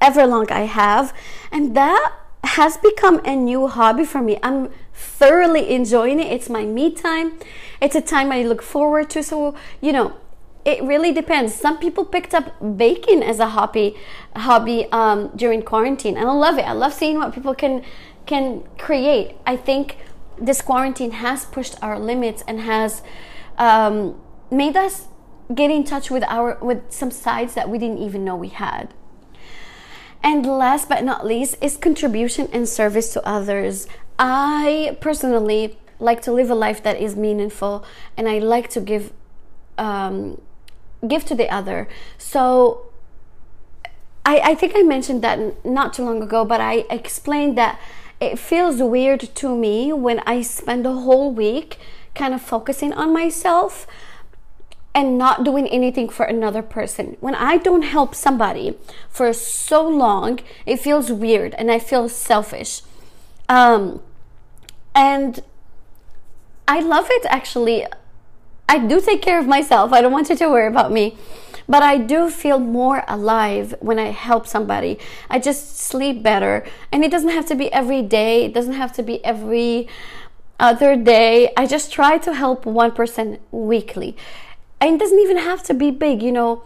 however 0.00 0.26
long 0.26 0.50
I 0.50 0.60
have. 0.60 1.14
And 1.52 1.76
that 1.76 2.12
has 2.44 2.76
become 2.76 3.20
a 3.24 3.36
new 3.36 3.68
hobby 3.68 4.04
for 4.04 4.20
me. 4.20 4.38
I'm 4.42 4.70
thoroughly 4.94 5.70
enjoying 5.70 6.20
it. 6.20 6.32
It's 6.32 6.48
my 6.48 6.64
me 6.64 6.92
time. 6.92 7.38
It's 7.80 7.94
a 7.94 8.00
time 8.00 8.32
I 8.32 8.42
look 8.42 8.62
forward 8.62 9.10
to. 9.10 9.22
So, 9.22 9.54
you 9.80 9.92
know, 9.92 10.16
it 10.64 10.82
really 10.82 11.12
depends. 11.12 11.54
Some 11.54 11.78
people 11.78 12.04
picked 12.04 12.34
up 12.34 12.76
baking 12.76 13.22
as 13.22 13.40
a 13.40 13.48
hobby 13.48 13.96
hobby 14.36 14.86
um, 14.92 15.30
during 15.34 15.62
quarantine, 15.62 16.16
and 16.16 16.28
I 16.28 16.32
love 16.32 16.58
it. 16.58 16.62
I 16.66 16.72
love 16.72 16.92
seeing 16.92 17.18
what 17.18 17.34
people 17.34 17.54
can 17.54 17.82
can 18.26 18.64
create. 18.78 19.36
I 19.46 19.56
think 19.56 19.96
this 20.38 20.60
quarantine 20.60 21.12
has 21.12 21.46
pushed 21.46 21.82
our 21.82 21.98
limits 21.98 22.44
and 22.46 22.60
has 22.60 23.02
um, 23.56 24.20
made 24.50 24.76
us 24.76 25.08
get 25.54 25.70
in 25.70 25.82
touch 25.84 26.10
with 26.10 26.24
our 26.24 26.58
with 26.60 26.92
some 26.92 27.10
sides 27.10 27.54
that 27.54 27.70
we 27.70 27.78
didn't 27.78 27.98
even 27.98 28.24
know 28.24 28.36
we 28.36 28.48
had. 28.48 28.92
And 30.22 30.44
last 30.46 30.88
but 30.88 31.02
not 31.04 31.26
least 31.26 31.56
is 31.60 31.76
contribution 31.76 32.48
and 32.52 32.68
service 32.68 33.12
to 33.14 33.26
others. 33.26 33.86
I 34.18 34.98
personally 35.00 35.78
like 35.98 36.22
to 36.22 36.32
live 36.32 36.50
a 36.50 36.54
life 36.54 36.82
that 36.82 37.00
is 37.00 37.16
meaningful, 37.16 37.84
and 38.16 38.28
I 38.28 38.38
like 38.38 38.68
to 38.70 38.80
give 38.80 39.12
um, 39.78 40.40
give 41.06 41.24
to 41.26 41.34
the 41.34 41.48
other. 41.48 41.88
So 42.18 42.90
I, 44.24 44.40
I 44.40 44.54
think 44.54 44.74
I 44.76 44.82
mentioned 44.82 45.22
that 45.22 45.64
not 45.64 45.94
too 45.94 46.04
long 46.04 46.22
ago, 46.22 46.44
but 46.44 46.60
I 46.60 46.84
explained 46.90 47.56
that 47.56 47.80
it 48.20 48.38
feels 48.38 48.82
weird 48.82 49.20
to 49.36 49.56
me 49.56 49.92
when 49.92 50.20
I 50.20 50.42
spend 50.42 50.86
a 50.86 50.92
whole 50.92 51.32
week 51.32 51.78
kind 52.14 52.34
of 52.34 52.42
focusing 52.42 52.92
on 52.92 53.12
myself 53.14 53.86
and 54.94 55.16
not 55.16 55.44
doing 55.44 55.66
anything 55.68 56.08
for 56.08 56.26
another 56.26 56.62
person. 56.62 57.16
When 57.20 57.34
I 57.34 57.58
don't 57.58 57.82
help 57.82 58.14
somebody 58.14 58.76
for 59.08 59.32
so 59.32 59.86
long, 59.88 60.40
it 60.66 60.78
feels 60.80 61.12
weird 61.12 61.54
and 61.54 61.70
I 61.70 61.78
feel 61.78 62.08
selfish. 62.08 62.82
Um, 63.48 64.02
and 64.94 65.40
I 66.66 66.80
love 66.80 67.06
it 67.10 67.24
actually. 67.28 67.86
I 68.68 68.78
do 68.78 69.00
take 69.00 69.22
care 69.22 69.38
of 69.38 69.46
myself. 69.46 69.92
I 69.92 70.00
don't 70.00 70.12
want 70.12 70.28
you 70.28 70.36
to 70.36 70.48
worry 70.48 70.66
about 70.66 70.92
me. 70.92 71.16
But 71.68 71.84
I 71.84 71.98
do 71.98 72.30
feel 72.30 72.58
more 72.58 73.04
alive 73.06 73.76
when 73.78 73.98
I 74.00 74.10
help 74.10 74.44
somebody. 74.46 74.98
I 75.28 75.38
just 75.38 75.78
sleep 75.78 76.20
better. 76.20 76.64
And 76.90 77.04
it 77.04 77.12
doesn't 77.12 77.30
have 77.30 77.46
to 77.46 77.54
be 77.54 77.72
every 77.72 78.02
day, 78.02 78.44
it 78.44 78.54
doesn't 78.54 78.72
have 78.72 78.92
to 78.94 79.04
be 79.04 79.24
every 79.24 79.88
other 80.58 80.96
day. 80.96 81.52
I 81.56 81.66
just 81.66 81.92
try 81.92 82.18
to 82.18 82.34
help 82.34 82.66
one 82.66 82.90
person 82.90 83.38
weekly 83.52 84.16
and 84.80 84.94
it 84.94 84.98
doesn't 84.98 85.18
even 85.18 85.38
have 85.38 85.62
to 85.64 85.74
be 85.74 85.90
big 85.90 86.22
you 86.22 86.32
know. 86.32 86.62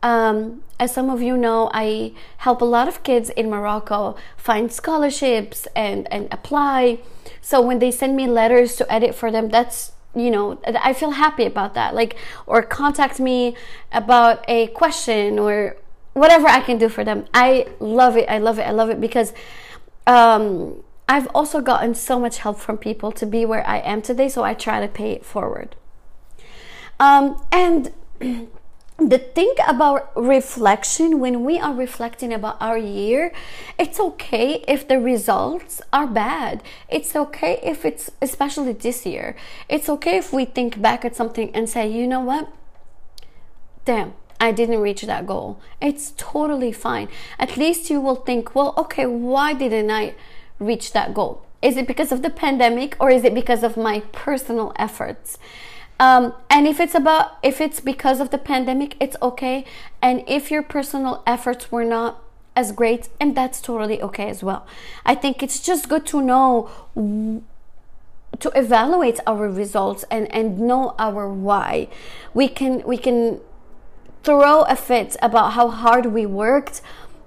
Um, 0.00 0.62
as 0.78 0.94
some 0.94 1.10
of 1.10 1.20
you 1.20 1.36
know 1.36 1.70
i 1.74 2.12
help 2.38 2.60
a 2.60 2.64
lot 2.64 2.86
of 2.86 3.02
kids 3.02 3.30
in 3.30 3.50
morocco 3.50 4.14
find 4.36 4.72
scholarships 4.72 5.66
and 5.74 6.06
and 6.12 6.28
apply. 6.30 7.00
So 7.40 7.60
when 7.60 7.78
they 7.80 7.90
send 7.90 8.14
me 8.16 8.26
letters 8.28 8.76
to 8.76 8.92
edit 8.92 9.14
for 9.14 9.30
them 9.32 9.48
that's 9.48 9.92
you 10.14 10.30
know 10.30 10.60
i 10.66 10.92
feel 10.92 11.12
happy 11.12 11.44
about 11.44 11.74
that. 11.74 11.94
Like 11.94 12.16
or 12.46 12.62
contact 12.62 13.18
me 13.18 13.56
about 13.92 14.44
a 14.48 14.68
question 14.68 15.38
or 15.38 15.76
whatever 16.14 16.46
i 16.46 16.60
can 16.60 16.78
do 16.78 16.88
for 16.88 17.04
them. 17.04 17.26
I 17.34 17.66
love 17.80 18.16
it. 18.16 18.28
I 18.28 18.38
love 18.38 18.58
it. 18.58 18.62
I 18.62 18.70
love 18.70 18.90
it 18.90 19.00
because 19.00 19.32
um, 20.06 20.82
i've 21.08 21.28
also 21.34 21.60
gotten 21.60 21.94
so 21.94 22.18
much 22.18 22.38
help 22.38 22.58
from 22.58 22.76
people 22.78 23.12
to 23.12 23.26
be 23.26 23.44
where 23.44 23.66
i 23.66 23.78
am 23.78 24.02
today 24.02 24.28
so 24.28 24.42
i 24.42 24.54
try 24.54 24.80
to 24.80 24.88
pay 24.88 25.12
it 25.12 25.24
forward 25.24 25.76
um, 27.00 27.40
and 27.52 27.92
the 28.98 29.18
thing 29.18 29.54
about 29.66 30.10
reflection, 30.16 31.20
when 31.20 31.44
we 31.44 31.58
are 31.58 31.72
reflecting 31.72 32.32
about 32.32 32.56
our 32.60 32.76
year, 32.76 33.32
it's 33.78 34.00
okay 34.00 34.64
if 34.66 34.88
the 34.88 34.98
results 34.98 35.80
are 35.92 36.06
bad. 36.06 36.62
It's 36.88 37.14
okay 37.14 37.60
if 37.62 37.84
it's, 37.84 38.10
especially 38.20 38.72
this 38.72 39.06
year, 39.06 39.36
it's 39.68 39.88
okay 39.88 40.18
if 40.18 40.32
we 40.32 40.44
think 40.44 40.82
back 40.82 41.04
at 41.04 41.14
something 41.14 41.54
and 41.54 41.68
say, 41.68 41.88
you 41.88 42.08
know 42.08 42.20
what? 42.20 42.52
Damn, 43.84 44.14
I 44.40 44.50
didn't 44.50 44.80
reach 44.80 45.02
that 45.02 45.26
goal. 45.26 45.60
It's 45.80 46.12
totally 46.16 46.72
fine. 46.72 47.08
At 47.38 47.56
least 47.56 47.90
you 47.90 48.00
will 48.00 48.16
think, 48.16 48.54
well, 48.54 48.74
okay, 48.76 49.06
why 49.06 49.54
didn't 49.54 49.90
I 49.90 50.14
reach 50.58 50.92
that 50.92 51.14
goal? 51.14 51.46
Is 51.62 51.76
it 51.76 51.86
because 51.86 52.10
of 52.10 52.22
the 52.22 52.30
pandemic 52.30 52.96
or 53.00 53.10
is 53.10 53.24
it 53.24 53.34
because 53.34 53.62
of 53.62 53.76
my 53.76 54.00
personal 54.12 54.72
efforts? 54.76 55.38
Um, 56.00 56.34
and 56.48 56.66
if 56.66 56.78
it's 56.80 56.94
about 56.94 57.38
if 57.42 57.60
it's 57.60 57.80
because 57.80 58.20
of 58.20 58.30
the 58.30 58.38
pandemic, 58.38 58.96
it's 59.00 59.16
okay. 59.20 59.64
And 60.00 60.22
if 60.26 60.50
your 60.50 60.62
personal 60.62 61.22
efforts 61.26 61.72
were 61.72 61.84
not 61.84 62.22
as 62.54 62.72
great, 62.72 63.08
and 63.20 63.36
that's 63.36 63.60
totally 63.60 64.00
okay 64.02 64.28
as 64.28 64.42
well. 64.42 64.66
I 65.04 65.14
think 65.14 65.42
it's 65.42 65.60
just 65.60 65.88
good 65.88 66.06
to 66.06 66.20
know 66.20 66.70
to 68.40 68.50
evaluate 68.54 69.20
our 69.26 69.48
results 69.48 70.04
and 70.10 70.32
and 70.32 70.58
know 70.60 70.94
our 70.98 71.28
why. 71.28 71.88
We 72.34 72.48
can 72.48 72.82
we 72.86 72.96
can 72.96 73.40
throw 74.22 74.62
a 74.62 74.76
fit 74.76 75.16
about 75.22 75.52
how 75.52 75.68
hard 75.70 76.06
we 76.06 76.26
worked 76.26 76.82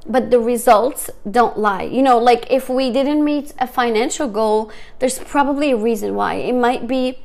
but 0.06 0.32
the 0.32 0.40
results 0.40 1.10
don't 1.30 1.58
lie. 1.60 1.84
You 1.84 2.02
know, 2.02 2.18
like 2.18 2.48
if 2.50 2.70
we 2.70 2.92
didn't 2.92 3.24
meet 3.24 3.54
a 3.60 3.68
financial 3.68 4.28
goal, 4.28 4.72
there's 5.00 5.20
probably 5.20 5.72
a 5.72 5.78
reason 5.78 6.16
why. 6.16 6.36
It 6.36 6.56
might 6.56 6.88
be 6.88 7.20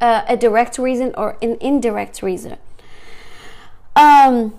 uh, 0.00 0.22
a 0.28 0.36
direct 0.36 0.78
reason 0.78 1.12
or 1.16 1.36
an 1.42 1.56
indirect 1.60 2.22
reason. 2.22 2.56
Um, 3.96 4.54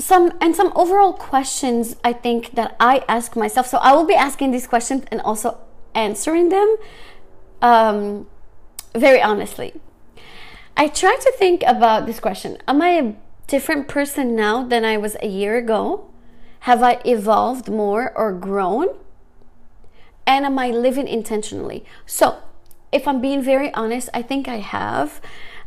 some 0.00 0.32
and 0.40 0.54
some 0.54 0.72
overall 0.74 1.12
questions 1.12 1.96
I 2.04 2.12
think 2.12 2.52
that 2.52 2.76
I 2.80 3.04
ask 3.08 3.36
myself. 3.36 3.66
So 3.66 3.78
I 3.78 3.92
will 3.94 4.06
be 4.06 4.14
asking 4.14 4.50
these 4.50 4.66
questions 4.66 5.04
and 5.10 5.20
also 5.20 5.58
answering 5.94 6.48
them 6.48 6.76
um, 7.62 8.26
very 8.94 9.20
honestly. 9.20 9.74
I 10.76 10.86
try 10.88 11.16
to 11.20 11.32
think 11.36 11.62
about 11.66 12.06
this 12.06 12.20
question: 12.20 12.58
Am 12.68 12.80
I 12.82 12.90
a 12.90 13.14
different 13.46 13.88
person 13.88 14.36
now 14.36 14.62
than 14.62 14.84
I 14.84 14.96
was 14.96 15.16
a 15.20 15.28
year 15.28 15.56
ago? 15.56 16.08
Have 16.60 16.82
I 16.82 17.00
evolved 17.04 17.68
more 17.68 18.12
or 18.16 18.32
grown? 18.32 18.88
And 20.26 20.44
am 20.44 20.58
I 20.58 20.70
living 20.70 21.08
intentionally? 21.08 21.84
So 22.04 22.38
if 22.92 23.06
I'm 23.06 23.20
being 23.20 23.42
very 23.42 23.72
honest, 23.74 24.08
I 24.14 24.22
think 24.22 24.48
I 24.48 24.58
have. 24.58 25.20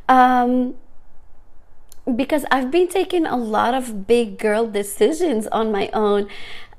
Um, 0.09 0.75
because 2.15 2.45
I've 2.51 2.71
been 2.71 2.87
taking 2.87 3.25
a 3.25 3.37
lot 3.37 3.73
of 3.73 4.07
big 4.07 4.37
girl 4.37 4.67
decisions 4.67 5.47
on 5.47 5.71
my 5.71 5.89
own. 5.93 6.27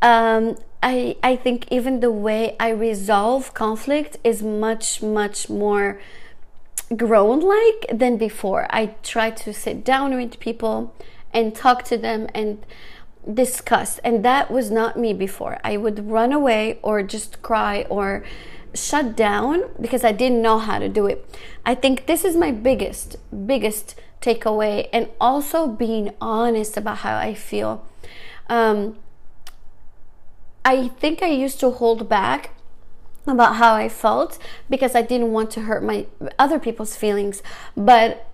Um, 0.00 0.56
I, 0.82 1.16
I 1.22 1.37
think 1.37 1.66
even 1.70 2.00
the 2.00 2.11
way 2.11 2.56
I 2.58 2.70
resolve 2.70 3.54
conflict 3.54 4.16
is 4.25 4.42
much, 4.42 5.00
much 5.00 5.49
more 5.49 6.00
grown 6.96 7.40
like 7.40 7.87
than 7.92 8.16
before. 8.16 8.66
I 8.70 8.96
try 9.02 9.30
to 9.30 9.54
sit 9.54 9.84
down 9.84 10.16
with 10.16 10.40
people 10.40 10.94
and 11.32 11.54
talk 11.54 11.84
to 11.84 11.96
them 11.96 12.26
and 12.34 12.66
discuss. 13.32 13.99
And 13.99 14.25
that 14.25 14.50
was 14.50 14.70
not 14.70 14.99
me 14.99 15.12
before. 15.12 15.58
I 15.62 15.76
would 15.76 16.11
run 16.11 16.32
away 16.32 16.80
or 16.82 17.02
just 17.02 17.42
cry 17.42 17.87
or 17.88 18.25
shut 18.75 19.17
down 19.17 19.64
because 19.81 20.05
I 20.05 20.12
didn't 20.12 20.43
know 20.43 20.59
how 20.59 20.79
to 20.79 20.88
do 20.88 21.07
it. 21.07 21.25
I 21.64 21.75
think 21.75 22.07
this 22.07 22.25
is 22.25 22.37
my 22.37 22.50
biggest, 22.50 23.17
biggest 23.47 23.95
takeaway, 24.21 24.88
and 24.93 25.09
also 25.21 25.67
being 25.67 26.12
honest 26.21 26.76
about 26.76 26.99
how 26.99 27.17
I 27.17 27.35
feel. 27.35 27.85
Um, 28.49 28.99
I 30.64 30.88
think 30.88 31.23
I 31.23 31.29
used 31.29 31.61
to 31.61 31.71
hold 31.71 32.09
back 32.09 32.55
about 33.26 33.57
how 33.57 33.75
I 33.75 33.88
felt 33.88 34.38
because 34.69 34.95
I 34.95 35.02
didn't 35.02 35.33
want 35.33 35.50
to 35.52 35.62
hurt 35.62 35.83
my 35.83 36.07
other 36.38 36.59
people's 36.59 36.97
feelings. 36.97 37.43
But 37.76 38.29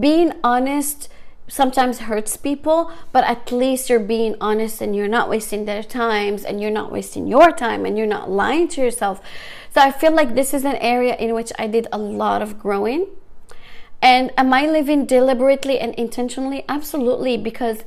being 0.00 0.32
honest 0.44 1.08
sometimes 1.48 2.00
hurts 2.00 2.36
people, 2.36 2.92
but 3.10 3.24
at 3.24 3.50
least 3.50 3.88
you're 3.88 3.98
being 3.98 4.36
honest 4.40 4.80
and 4.80 4.94
you're 4.94 5.08
not 5.08 5.28
wasting 5.28 5.64
their 5.64 5.82
times 5.82 6.44
and 6.44 6.60
you're 6.60 6.70
not 6.70 6.92
wasting 6.92 7.26
your 7.26 7.50
time 7.50 7.84
and 7.84 7.96
you're 7.96 8.06
not 8.06 8.30
lying 8.30 8.68
to 8.68 8.80
yourself. 8.82 9.20
So 9.74 9.80
I 9.80 9.90
feel 9.90 10.12
like 10.12 10.34
this 10.34 10.54
is 10.54 10.64
an 10.64 10.76
area 10.76 11.16
in 11.16 11.34
which 11.34 11.52
I 11.58 11.66
did 11.66 11.88
a 11.90 11.98
lot 11.98 12.42
of 12.42 12.58
growing. 12.58 13.06
And 14.00 14.30
am 14.36 14.52
I 14.52 14.66
living 14.66 15.06
deliberately 15.06 15.80
and 15.80 15.94
intentionally? 15.94 16.64
Absolutely, 16.68 17.36
because 17.36 17.82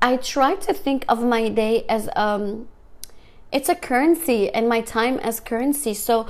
I 0.00 0.16
try 0.16 0.54
to 0.54 0.72
think 0.72 1.04
of 1.08 1.24
my 1.24 1.48
day 1.48 1.84
as 1.88 2.08
um 2.14 2.68
it's 3.50 3.68
a 3.68 3.74
currency 3.74 4.50
and 4.50 4.68
my 4.68 4.80
time 4.80 5.18
as 5.20 5.38
currency. 5.38 5.94
So, 5.94 6.26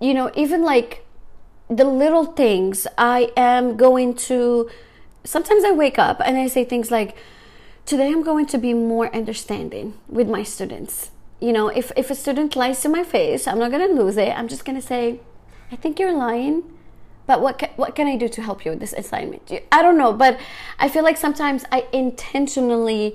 you 0.00 0.14
know, 0.14 0.30
even 0.34 0.62
like 0.62 1.04
the 1.68 1.84
little 1.84 2.24
things, 2.24 2.86
I 2.96 3.30
am 3.36 3.76
going 3.76 4.14
to 4.14 4.70
sometimes 5.28 5.62
I 5.62 5.72
wake 5.72 5.98
up 5.98 6.20
and 6.24 6.36
I 6.38 6.46
say 6.46 6.64
things 6.64 6.90
like, 6.90 7.16
Today 7.84 8.08
I'm 8.08 8.22
going 8.22 8.44
to 8.46 8.58
be 8.58 8.74
more 8.74 9.14
understanding 9.14 9.94
with 10.08 10.28
my 10.28 10.42
students. 10.42 11.10
You 11.40 11.54
know, 11.54 11.68
if, 11.68 11.90
if 11.96 12.10
a 12.10 12.14
student 12.14 12.54
lies 12.54 12.82
to 12.82 12.88
my 12.90 13.02
face, 13.02 13.46
I'm 13.46 13.58
not 13.58 13.70
going 13.70 13.88
to 13.88 14.02
lose 14.02 14.18
it. 14.18 14.28
I'm 14.28 14.46
just 14.46 14.66
going 14.66 14.78
to 14.78 14.86
say, 14.86 15.20
I 15.72 15.76
think 15.76 15.98
you're 15.98 16.12
lying, 16.12 16.64
but 17.26 17.40
what 17.40 17.56
can, 17.58 17.70
what 17.76 17.94
can 17.94 18.06
I 18.06 18.16
do 18.16 18.28
to 18.28 18.42
help 18.42 18.66
you 18.66 18.72
with 18.72 18.80
this 18.80 18.92
assignment? 18.92 19.50
I 19.72 19.80
don't 19.80 19.96
know, 19.96 20.12
but 20.12 20.38
I 20.78 20.90
feel 20.90 21.02
like 21.02 21.16
sometimes 21.16 21.64
I 21.72 21.86
intentionally 21.90 23.14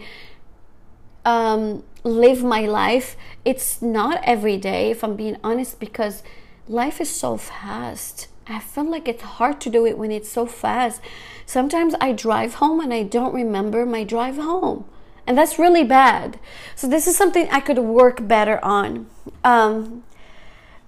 um, 1.23 1.83
live 2.03 2.43
my 2.43 2.61
life. 2.61 3.15
It's 3.45 3.79
not 3.79 4.21
every 4.23 4.57
day, 4.57 4.89
if 4.89 5.03
I'm 5.03 5.15
being 5.15 5.37
honest, 5.43 5.79
because 5.79 6.23
life 6.67 6.99
is 6.99 7.11
so 7.11 7.37
fast. 7.37 8.27
I 8.47 8.59
feel 8.59 8.89
like 8.89 9.07
it's 9.07 9.23
hard 9.23 9.61
to 9.61 9.69
do 9.69 9.85
it 9.85 9.97
when 9.97 10.11
it's 10.11 10.29
so 10.29 10.45
fast. 10.45 11.01
Sometimes 11.45 11.95
I 12.01 12.11
drive 12.11 12.55
home 12.55 12.79
and 12.79 12.93
I 12.93 13.03
don't 13.03 13.33
remember 13.33 13.85
my 13.85 14.03
drive 14.03 14.35
home. 14.37 14.85
And 15.25 15.37
that's 15.37 15.57
really 15.57 15.85
bad. 15.85 16.37
So, 16.75 16.87
this 16.87 17.07
is 17.07 17.15
something 17.15 17.47
I 17.49 17.61
could 17.61 17.79
work 17.79 18.27
better 18.27 18.63
on. 18.63 19.07
Um, 19.43 20.03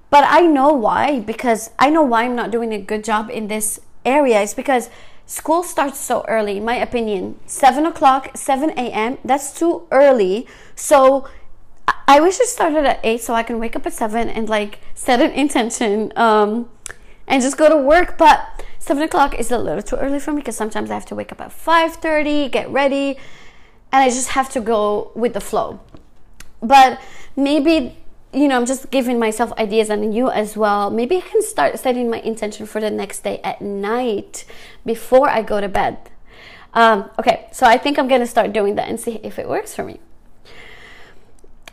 but 0.10 0.26
I 0.28 0.42
know 0.42 0.74
why, 0.74 1.22
because 1.22 1.70
I 1.80 1.90
know 1.90 2.04
why 2.04 2.26
I'm 2.26 2.36
not 2.36 2.52
doing 2.52 2.74
a 2.74 2.80
good 2.80 3.04
job 3.04 3.30
in 3.30 3.48
this 3.48 3.80
area. 4.04 4.42
It's 4.42 4.54
because 4.54 4.90
school 5.26 5.64
starts 5.64 6.00
so 6.00 6.26
early, 6.28 6.58
in 6.58 6.66
my 6.66 6.76
opinion. 6.76 7.40
7 7.46 7.86
o'clock, 7.86 8.32
7 8.36 8.72
a.m., 8.72 9.18
that's 9.24 9.58
too 9.58 9.88
early. 9.90 10.48
So, 10.76 11.30
I 12.08 12.20
wish 12.20 12.40
it 12.42 12.48
started 12.48 12.86
at 12.86 13.00
8 13.04 13.22
so 13.22 13.34
I 13.34 13.44
can 13.44 13.58
wake 13.58 13.76
up 13.78 13.86
at 13.86 13.94
7 13.94 14.30
and 14.30 14.50
like 14.50 14.80
set 14.94 15.22
an 15.22 15.32
intention 15.32 16.12
um, 16.16 16.70
and 17.28 17.42
just 17.42 17.58
go 17.58 17.70
to 17.70 17.78
work. 17.78 18.18
But 18.18 18.64
seven 18.80 19.04
o'clock 19.04 19.38
is 19.40 19.52
a 19.52 19.58
little 19.58 19.82
too 19.82 19.96
early 19.98 20.20
for 20.20 20.32
me 20.32 20.42
because 20.42 20.56
sometimes 20.56 20.92
I 20.92 20.94
have 20.94 21.06
to 21.08 21.16
wake 21.16 21.32
up 21.32 21.42
at 21.42 21.52
five 21.52 21.96
thirty, 21.96 22.50
get 22.50 22.70
ready, 22.70 23.18
and 23.92 24.04
I 24.04 24.10
just 24.10 24.30
have 24.30 24.50
to 24.50 24.62
go 24.62 25.12
with 25.16 25.34
the 25.34 25.42
flow. 25.42 25.80
But 26.62 27.00
maybe 27.36 27.98
you 28.36 28.50
know, 28.50 28.58
I'm 28.58 28.66
just 28.66 28.92
giving 28.92 29.18
myself 29.18 29.54
ideas 29.54 29.90
and 29.90 30.14
you 30.14 30.30
as 30.30 30.58
well. 30.58 30.92
Maybe 30.92 31.16
I 31.18 31.22
can 31.22 31.42
start 31.42 31.80
setting 31.80 32.10
my 32.10 32.20
intention 32.20 32.66
for 32.66 32.82
the 32.82 32.92
next 32.92 33.24
day 33.24 33.40
at 33.46 33.62
night 33.62 34.44
before 34.86 35.30
I 35.30 35.42
go 35.42 35.62
to 35.62 35.70
bed. 35.70 35.98
Um, 36.74 37.10
okay, 37.18 37.48
so 37.54 37.66
I 37.66 37.78
think 37.78 37.98
I'm 37.98 38.10
gonna 38.10 38.28
start 38.28 38.52
doing 38.52 38.76
that 38.76 38.90
and 38.90 39.00
see 39.00 39.22
if 39.24 39.40
it 39.40 39.48
works 39.48 39.74
for 39.74 39.86
me. 39.86 40.02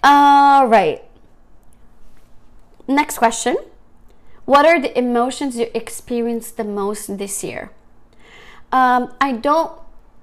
All 0.05 0.69
right. 0.69 1.03
Next 2.87 3.19
question. 3.19 3.57
What 4.53 4.67
are 4.67 4.79
the 4.79 4.93
emotions 4.99 5.57
you 5.57 5.71
experienced 5.73 6.59
the 6.59 6.65
most 6.65 7.17
this 7.17 7.43
year? 7.43 7.71
Um, 8.71 9.15
I 9.19 9.33
don't 9.33 9.73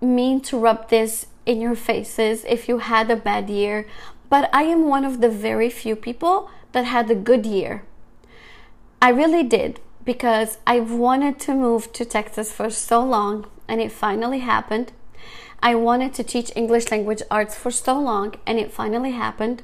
mean 0.01 0.39
to 0.41 0.59
rub 0.59 0.89
this 0.89 1.25
in 1.47 1.59
your 1.59 1.73
faces 1.73 2.45
if 2.47 2.69
you 2.69 2.77
had 2.77 3.09
a 3.09 3.15
bad 3.15 3.49
year, 3.49 3.87
but 4.29 4.47
I 4.53 4.65
am 4.65 4.87
one 4.87 5.03
of 5.03 5.19
the 5.19 5.29
very 5.29 5.71
few 5.71 5.95
people 5.95 6.51
that 6.73 6.85
had 6.85 7.09
a 7.09 7.15
good 7.15 7.47
year. 7.47 7.81
I 9.01 9.09
really 9.09 9.41
did 9.41 9.79
because 10.05 10.59
I've 10.67 10.91
wanted 10.91 11.39
to 11.39 11.55
move 11.55 11.91
to 11.93 12.05
Texas 12.05 12.51
for 12.51 12.69
so 12.69 13.03
long 13.03 13.47
and 13.67 13.81
it 13.81 13.91
finally 13.91 14.41
happened. 14.41 14.91
I 15.63 15.73
wanted 15.73 16.13
to 16.13 16.23
teach 16.23 16.51
English 16.55 16.91
language 16.91 17.23
arts 17.31 17.55
for 17.55 17.71
so 17.71 17.99
long 17.99 18.35
and 18.45 18.59
it 18.59 18.71
finally 18.71 19.13
happened. 19.13 19.63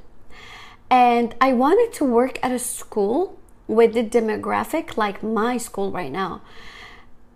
And 0.90 1.36
I 1.40 1.54
wanted 1.54 1.94
to 2.00 2.04
work 2.04 2.40
at 2.42 2.52
a 2.52 2.58
school 2.58 3.38
with 3.68 3.94
the 3.94 4.04
demographic 4.04 4.98
like 4.98 5.24
my 5.24 5.58
school 5.58 5.92
right 5.92 6.12
now. 6.12 6.42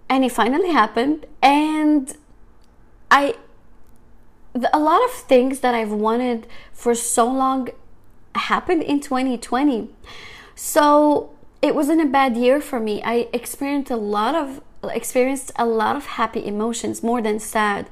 And 0.07 0.23
it 0.23 0.31
finally 0.31 0.71
happened. 0.71 1.25
And 1.41 2.15
I, 3.11 3.35
a 4.73 4.79
lot 4.79 5.03
of 5.03 5.11
things 5.11 5.59
that 5.59 5.75
I've 5.75 5.91
wanted 5.91 6.47
for 6.73 6.95
so 6.95 7.25
long 7.25 7.69
happened 8.35 8.83
in 8.83 8.99
2020. 8.99 9.89
So 10.55 11.31
it 11.61 11.75
wasn't 11.75 12.01
a 12.01 12.05
bad 12.05 12.37
year 12.37 12.61
for 12.61 12.79
me. 12.79 13.01
I 13.03 13.27
experienced 13.33 13.91
a 13.91 13.97
lot 13.97 14.35
of 14.35 14.61
experienced 14.81 15.51
a 15.57 15.65
lot 15.65 15.97
of 15.97 16.05
happy 16.05 16.45
emotions 16.45 17.03
more 17.03 17.21
than 17.21 17.37
sad. 17.37 17.89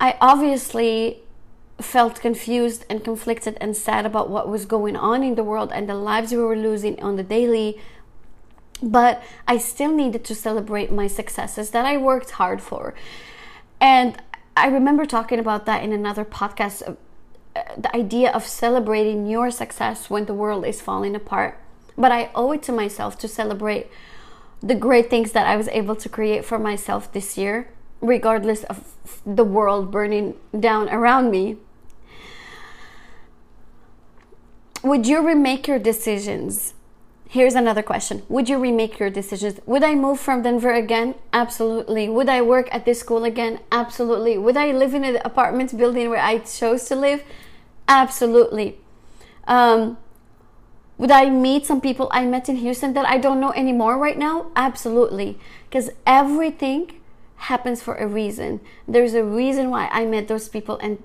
I 0.00 0.16
obviously 0.20 1.22
felt 1.80 2.20
confused 2.20 2.84
and 2.90 3.04
conflicted 3.04 3.56
and 3.60 3.76
sad 3.76 4.04
about 4.04 4.28
what 4.28 4.48
was 4.48 4.66
going 4.66 4.96
on 4.96 5.22
in 5.22 5.34
the 5.36 5.44
world 5.44 5.70
and 5.72 5.88
the 5.88 5.94
lives 5.94 6.32
we 6.32 6.38
were 6.38 6.56
losing 6.56 7.00
on 7.02 7.16
the 7.16 7.22
daily. 7.22 7.80
But 8.82 9.22
I 9.46 9.58
still 9.58 9.94
needed 9.94 10.24
to 10.24 10.34
celebrate 10.34 10.92
my 10.92 11.06
successes 11.06 11.70
that 11.70 11.84
I 11.84 11.96
worked 11.96 12.32
hard 12.32 12.60
for. 12.60 12.94
And 13.80 14.20
I 14.56 14.66
remember 14.66 15.04
talking 15.06 15.38
about 15.38 15.66
that 15.66 15.84
in 15.84 15.92
another 15.92 16.24
podcast 16.24 16.96
uh, 17.56 17.62
the 17.76 17.94
idea 17.96 18.30
of 18.30 18.44
celebrating 18.44 19.26
your 19.26 19.50
success 19.50 20.10
when 20.10 20.26
the 20.26 20.34
world 20.34 20.64
is 20.64 20.80
falling 20.80 21.14
apart. 21.14 21.58
But 21.96 22.12
I 22.12 22.30
owe 22.34 22.52
it 22.52 22.62
to 22.64 22.72
myself 22.72 23.18
to 23.18 23.28
celebrate 23.28 23.88
the 24.62 24.74
great 24.74 25.08
things 25.10 25.32
that 25.32 25.46
I 25.46 25.56
was 25.56 25.68
able 25.68 25.96
to 25.96 26.08
create 26.08 26.44
for 26.44 26.58
myself 26.58 27.12
this 27.12 27.38
year, 27.38 27.68
regardless 28.00 28.64
of 28.64 28.94
the 29.24 29.44
world 29.44 29.90
burning 29.90 30.34
down 30.58 30.88
around 30.88 31.30
me. 31.30 31.56
Would 34.82 35.06
you 35.06 35.26
remake 35.26 35.66
your 35.66 35.78
decisions? 35.78 36.74
Here's 37.28 37.54
another 37.54 37.82
question. 37.82 38.22
Would 38.28 38.48
you 38.48 38.58
remake 38.58 38.98
your 38.98 39.10
decisions? 39.10 39.60
Would 39.66 39.84
I 39.84 39.94
move 39.94 40.18
from 40.18 40.42
Denver 40.42 40.72
again? 40.72 41.14
Absolutely. 41.32 42.08
Would 42.08 42.28
I 42.28 42.40
work 42.40 42.68
at 42.72 42.86
this 42.86 43.00
school 43.00 43.24
again? 43.24 43.60
Absolutely. 43.70 44.38
Would 44.38 44.56
I 44.56 44.72
live 44.72 44.94
in 44.94 45.04
an 45.04 45.18
apartment 45.24 45.76
building 45.76 46.08
where 46.08 46.22
I 46.22 46.38
chose 46.38 46.84
to 46.84 46.96
live? 46.96 47.22
Absolutely. 47.86 48.78
Um, 49.46 49.98
would 50.96 51.10
I 51.10 51.28
meet 51.28 51.66
some 51.66 51.82
people 51.82 52.08
I 52.12 52.24
met 52.24 52.48
in 52.48 52.56
Houston 52.56 52.94
that 52.94 53.06
I 53.06 53.18
don't 53.18 53.40
know 53.40 53.52
anymore 53.52 53.98
right 53.98 54.16
now? 54.16 54.50
Absolutely. 54.56 55.38
Because 55.68 55.90
everything 56.06 56.92
happens 57.36 57.82
for 57.82 57.94
a 57.96 58.06
reason. 58.06 58.60
There's 58.86 59.14
a 59.14 59.22
reason 59.22 59.70
why 59.70 59.88
I 59.92 60.06
met 60.06 60.28
those 60.28 60.48
people 60.48 60.78
and 60.78 61.02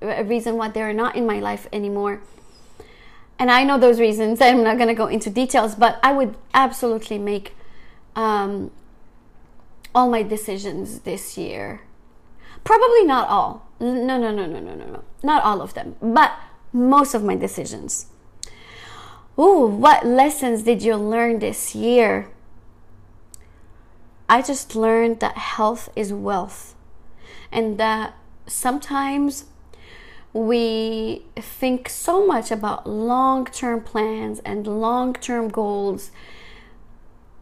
a 0.00 0.22
reason 0.22 0.56
why 0.56 0.68
they're 0.68 0.92
not 0.92 1.16
in 1.16 1.26
my 1.26 1.40
life 1.40 1.66
anymore 1.72 2.20
and 3.38 3.50
I 3.50 3.64
know 3.64 3.78
those 3.78 4.00
reasons. 4.00 4.40
I'm 4.40 4.62
not 4.62 4.76
going 4.76 4.88
to 4.88 4.94
go 4.94 5.06
into 5.06 5.30
details, 5.30 5.74
but 5.74 5.98
I 6.02 6.12
would 6.12 6.36
absolutely 6.52 7.18
make 7.18 7.54
um, 8.14 8.70
all 9.94 10.08
my 10.08 10.22
decisions 10.22 11.00
this 11.00 11.36
year. 11.36 11.82
Probably 12.62 13.04
not 13.04 13.28
all. 13.28 13.68
No, 13.80 13.92
no, 13.92 14.18
no, 14.18 14.46
no, 14.46 14.46
no, 14.46 14.74
no, 14.74 14.86
no. 14.86 15.04
Not 15.22 15.42
all 15.42 15.60
of 15.60 15.74
them, 15.74 15.96
but 16.00 16.32
most 16.72 17.14
of 17.14 17.22
my 17.22 17.36
decisions. 17.36 18.06
Ooh, 19.38 19.66
what 19.66 20.06
lessons 20.06 20.62
did 20.62 20.82
you 20.82 20.96
learn 20.96 21.40
this 21.40 21.74
year? 21.74 22.30
I 24.28 24.42
just 24.42 24.74
learned 24.74 25.20
that 25.20 25.36
health 25.36 25.88
is 25.96 26.12
wealth 26.12 26.74
and 27.52 27.78
that 27.78 28.14
sometimes 28.46 29.44
we 30.34 31.22
think 31.36 31.88
so 31.88 32.26
much 32.26 32.50
about 32.50 32.88
long 32.88 33.46
term 33.46 33.80
plans 33.80 34.40
and 34.40 34.66
long 34.66 35.14
term 35.14 35.48
goals. 35.48 36.10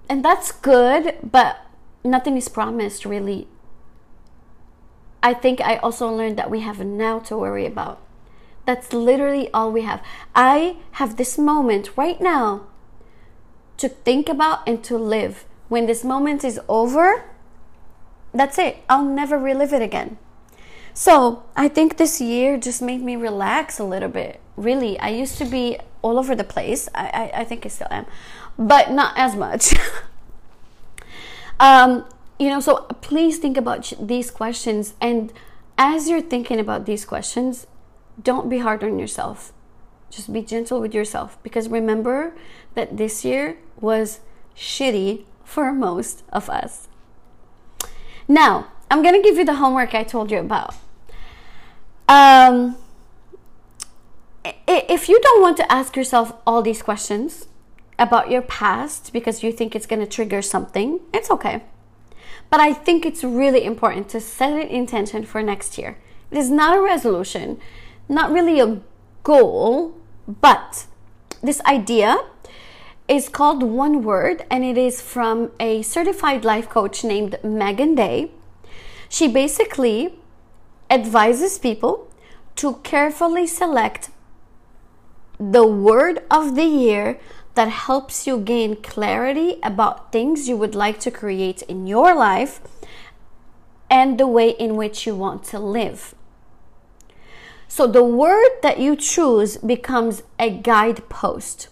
And 0.09 0.23
that's 0.23 0.53
good, 0.53 1.17
but 1.23 1.67
nothing 2.05 2.37
is 2.37 2.49
promised 2.49 3.05
really. 3.07 3.49
I 5.23 5.33
think 5.33 5.61
I 5.61 5.77
also 5.77 6.09
learned 6.09 6.37
that 6.37 6.51
we 6.51 6.61
have 6.61 6.85
now 6.85 7.19
to 7.21 7.37
worry 7.37 7.65
about. 7.65 7.99
That's 8.67 8.93
literally 8.93 9.51
all 9.53 9.73
we 9.73 9.83
have. 9.83 10.03
I 10.35 10.77
have 10.93 11.17
this 11.17 11.39
moment 11.39 11.97
right 11.97 12.21
now 12.21 12.67
to 13.79 13.89
think 13.89 14.29
about 14.29 14.69
and 14.69 14.85
to 14.85 14.99
live. 14.99 15.45
When 15.69 15.87
this 15.87 16.05
moment 16.05 16.45
is 16.45 16.61
over, 16.69 17.25
that's 18.35 18.59
it. 18.59 18.85
I'll 18.89 19.05
never 19.05 19.39
relive 19.39 19.73
it 19.73 19.83
again. 19.83 20.19
So 20.95 21.45
I 21.57 21.69
think 21.69 21.97
this 21.97 22.21
year 22.21 22.57
just 22.59 22.83
made 22.83 23.03
me 23.03 23.17
relax 23.17 23.79
a 23.79 23.85
little 23.85 24.09
bit. 24.09 24.41
Really, 24.57 24.99
I 24.99 25.09
used 25.09 25.39
to 25.39 25.45
be 25.45 25.79
all 26.03 26.19
over 26.19 26.35
the 26.35 26.45
place. 26.45 26.89
I, 26.95 27.07
I, 27.35 27.41
I 27.41 27.45
think 27.45 27.65
I 27.65 27.69
still 27.69 27.89
am, 27.91 28.07
but 28.59 28.91
not 28.91 29.17
as 29.17 29.35
much. 29.35 29.75
um, 31.61 32.05
you 32.39 32.49
know, 32.49 32.61
so 32.61 32.83
please 33.01 33.39
think 33.39 33.57
about 33.57 33.93
these 34.01 34.31
questions. 34.31 34.95
And 35.01 35.33
as 35.79 36.09
you're 36.09 36.21
thinking 36.21 36.61
about 36.61 36.85
these 36.85 37.05
questions, 37.05 37.67
don't 38.23 38.51
be 38.51 38.59
hard 38.59 38.85
on 38.85 38.99
yourself. 38.99 39.53
Just 40.11 40.33
be 40.33 40.43
gentle 40.43 40.81
with 40.81 40.95
yourself 40.95 41.39
because 41.43 41.69
remember 41.69 42.35
that 42.75 42.99
this 42.99 43.25
year 43.25 43.57
was 43.81 44.21
shitty 44.55 45.25
for 45.45 45.73
most 45.73 46.23
of 46.31 46.51
us. 46.51 46.89
Now, 48.29 48.69
I'm 48.91 49.03
going 49.03 49.15
to 49.15 49.23
give 49.23 49.39
you 49.39 49.45
the 49.45 49.55
homework 49.55 49.95
I 49.95 50.05
told 50.05 50.31
you 50.31 50.39
about. 50.39 50.75
Um, 52.13 52.77
if 54.45 55.09
you 55.09 55.19
don't 55.19 55.41
want 55.41 55.57
to 55.57 55.73
ask 55.73 55.97
yourself 55.97 56.35
all 56.47 56.61
these 56.61 56.83
questions 56.83 57.47
about 57.99 58.31
your 58.31 58.43
past 58.43 59.15
because 59.15 59.43
you 59.43 59.51
think 59.51 59.75
it's 59.75 59.87
going 59.87 60.01
to 60.01 60.07
trigger 60.07 60.43
something, 60.43 61.01
it's 61.15 61.31
okay. 61.31 61.63
But 62.51 62.61
I 62.61 62.75
think 62.75 63.07
it's 63.07 63.25
really 63.25 63.65
important 63.65 64.11
to 64.11 64.21
set 64.21 64.53
an 64.53 64.69
intention 64.69 65.25
for 65.25 65.43
next 65.43 65.79
year. 65.79 65.97
It 66.31 66.37
is 66.37 66.51
not 66.51 66.77
a 66.77 66.83
resolution, 66.83 67.59
not 68.11 68.31
really 68.31 68.61
a 68.61 68.83
goal, 69.23 69.97
but 70.29 70.85
this 71.43 71.63
idea 71.63 72.19
is 73.09 73.31
called 73.31 73.63
One 73.63 74.03
Word 74.03 74.45
and 74.51 74.65
it 74.65 74.77
is 74.77 75.01
from 75.01 75.51
a 75.59 75.81
certified 75.81 76.45
life 76.45 76.69
coach 76.69 77.05
named 77.05 77.39
Megan 77.43 77.95
Day. 77.95 78.33
She 79.09 79.29
basically 79.29 80.19
advises 80.93 81.59
people 81.59 82.13
to 82.55 82.75
carefully 82.83 83.47
select 83.47 84.11
the 85.41 85.67
word 85.67 86.21
of 86.31 86.55
the 86.55 86.67
year 86.67 87.19
that 87.55 87.69
helps 87.69 88.27
you 88.27 88.39
gain 88.39 88.77
clarity 88.77 89.59
about 89.63 90.13
things 90.13 90.49
you 90.51 90.57
would 90.57 90.75
like 90.75 91.01
to 91.01 91.11
create 91.11 91.63
in 91.63 91.87
your 91.87 92.15
life 92.15 92.61
and 93.91 94.21
the 94.21 94.27
way 94.27 94.51
in 94.51 94.77
which 94.77 95.07
you 95.07 95.17
want 95.17 95.43
to 95.45 95.59
live. 95.59 96.15
So 97.69 97.87
the 97.87 98.05
word 98.05 98.51
that 98.63 98.79
you 98.79 98.95
choose 98.95 99.57
becomes 99.57 100.23
a 100.39 100.51
guidepost. 100.51 101.69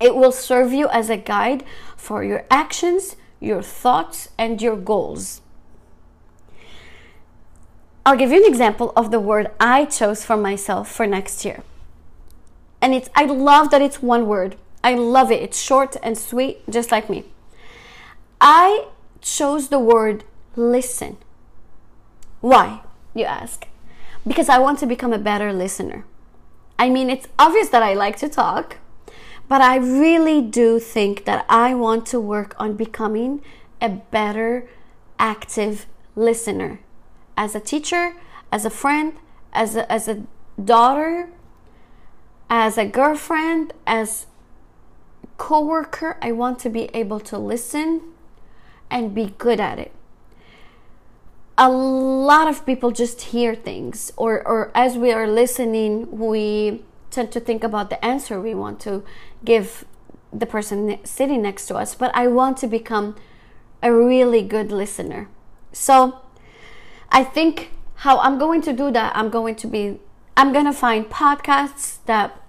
It 0.00 0.16
will 0.16 0.32
serve 0.32 0.72
you 0.72 0.88
as 0.88 1.08
a 1.08 1.16
guide 1.16 1.62
for 1.96 2.24
your 2.24 2.44
actions, 2.50 3.14
your 3.38 3.62
thoughts, 3.62 4.30
and 4.36 4.60
your 4.60 4.76
goals. 4.76 5.40
I'll 8.06 8.16
give 8.16 8.30
you 8.30 8.44
an 8.44 8.50
example 8.50 8.92
of 8.96 9.10
the 9.10 9.18
word 9.18 9.50
I 9.58 9.86
chose 9.86 10.26
for 10.26 10.36
myself 10.36 10.90
for 10.90 11.06
next 11.06 11.42
year. 11.44 11.62
And 12.82 12.94
it's 12.94 13.08
I 13.14 13.24
love 13.24 13.70
that 13.70 13.80
it's 13.80 14.02
one 14.02 14.26
word. 14.26 14.56
I 14.82 14.94
love 14.94 15.32
it. 15.32 15.42
It's 15.42 15.58
short 15.58 15.96
and 16.02 16.18
sweet, 16.18 16.68
just 16.68 16.92
like 16.92 17.08
me. 17.08 17.24
I 18.42 18.88
chose 19.22 19.68
the 19.68 19.78
word 19.78 20.24
listen. 20.54 21.16
Why, 22.42 22.82
you 23.14 23.24
ask? 23.24 23.66
Because 24.26 24.50
I 24.50 24.58
want 24.58 24.78
to 24.80 24.86
become 24.86 25.14
a 25.14 25.18
better 25.18 25.50
listener. 25.50 26.04
I 26.78 26.90
mean, 26.90 27.08
it's 27.08 27.28
obvious 27.38 27.70
that 27.70 27.82
I 27.82 27.94
like 27.94 28.18
to 28.18 28.28
talk, 28.28 28.76
but 29.48 29.62
I 29.62 29.76
really 29.76 30.42
do 30.42 30.78
think 30.78 31.24
that 31.24 31.46
I 31.48 31.74
want 31.74 32.04
to 32.08 32.20
work 32.20 32.54
on 32.58 32.76
becoming 32.76 33.40
a 33.80 33.88
better 33.88 34.68
active 35.18 35.86
listener 36.14 36.80
as 37.36 37.54
a 37.54 37.60
teacher, 37.60 38.14
as 38.50 38.64
a 38.64 38.70
friend, 38.70 39.14
as 39.52 39.76
a, 39.76 39.90
as 39.90 40.08
a 40.08 40.22
daughter, 40.62 41.30
as 42.48 42.78
a 42.78 42.86
girlfriend, 42.86 43.72
as 43.86 44.26
coworker, 45.36 46.16
I 46.22 46.32
want 46.32 46.58
to 46.60 46.70
be 46.70 46.84
able 46.94 47.20
to 47.20 47.38
listen 47.38 48.02
and 48.90 49.14
be 49.14 49.34
good 49.38 49.60
at 49.60 49.78
it. 49.78 49.92
A 51.56 51.70
lot 51.70 52.48
of 52.48 52.66
people 52.66 52.90
just 52.90 53.20
hear 53.22 53.54
things, 53.54 54.12
or, 54.16 54.46
or 54.46 54.70
as 54.74 54.96
we 54.96 55.12
are 55.12 55.28
listening, 55.28 56.10
we 56.10 56.82
tend 57.10 57.30
to 57.32 57.40
think 57.40 57.62
about 57.62 57.90
the 57.90 58.04
answer 58.04 58.40
we 58.40 58.54
want 58.54 58.80
to 58.80 59.04
give 59.44 59.84
the 60.32 60.46
person 60.46 60.98
sitting 61.04 61.42
next 61.42 61.66
to 61.66 61.76
us. 61.76 61.94
But 61.94 62.10
I 62.14 62.26
want 62.26 62.56
to 62.58 62.66
become 62.66 63.14
a 63.82 63.92
really 63.92 64.42
good 64.42 64.72
listener. 64.72 65.28
So 65.72 66.20
I 67.14 67.22
think 67.22 67.70
how 68.02 68.18
I'm 68.18 68.38
going 68.38 68.60
to 68.62 68.72
do 68.72 68.90
that, 68.90 69.16
I'm 69.16 69.30
going 69.30 69.54
to 69.54 69.68
be, 69.68 70.00
I'm 70.36 70.52
going 70.52 70.64
to 70.64 70.72
find 70.72 71.08
podcasts 71.08 71.98
that 72.06 72.42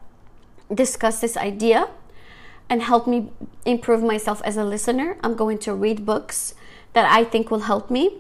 discuss 0.74 1.22
this 1.22 1.38
idea 1.38 1.88
and 2.68 2.82
help 2.82 3.06
me 3.06 3.30
improve 3.64 4.02
myself 4.02 4.42
as 4.44 4.58
a 4.58 4.66
listener. 4.66 5.18
I'm 5.22 5.36
going 5.36 5.60
to 5.60 5.76
read 5.76 6.04
books 6.04 6.56
that 6.94 7.06
I 7.06 7.24
think 7.24 7.52
will 7.52 7.68
help 7.70 7.92
me. 7.92 8.18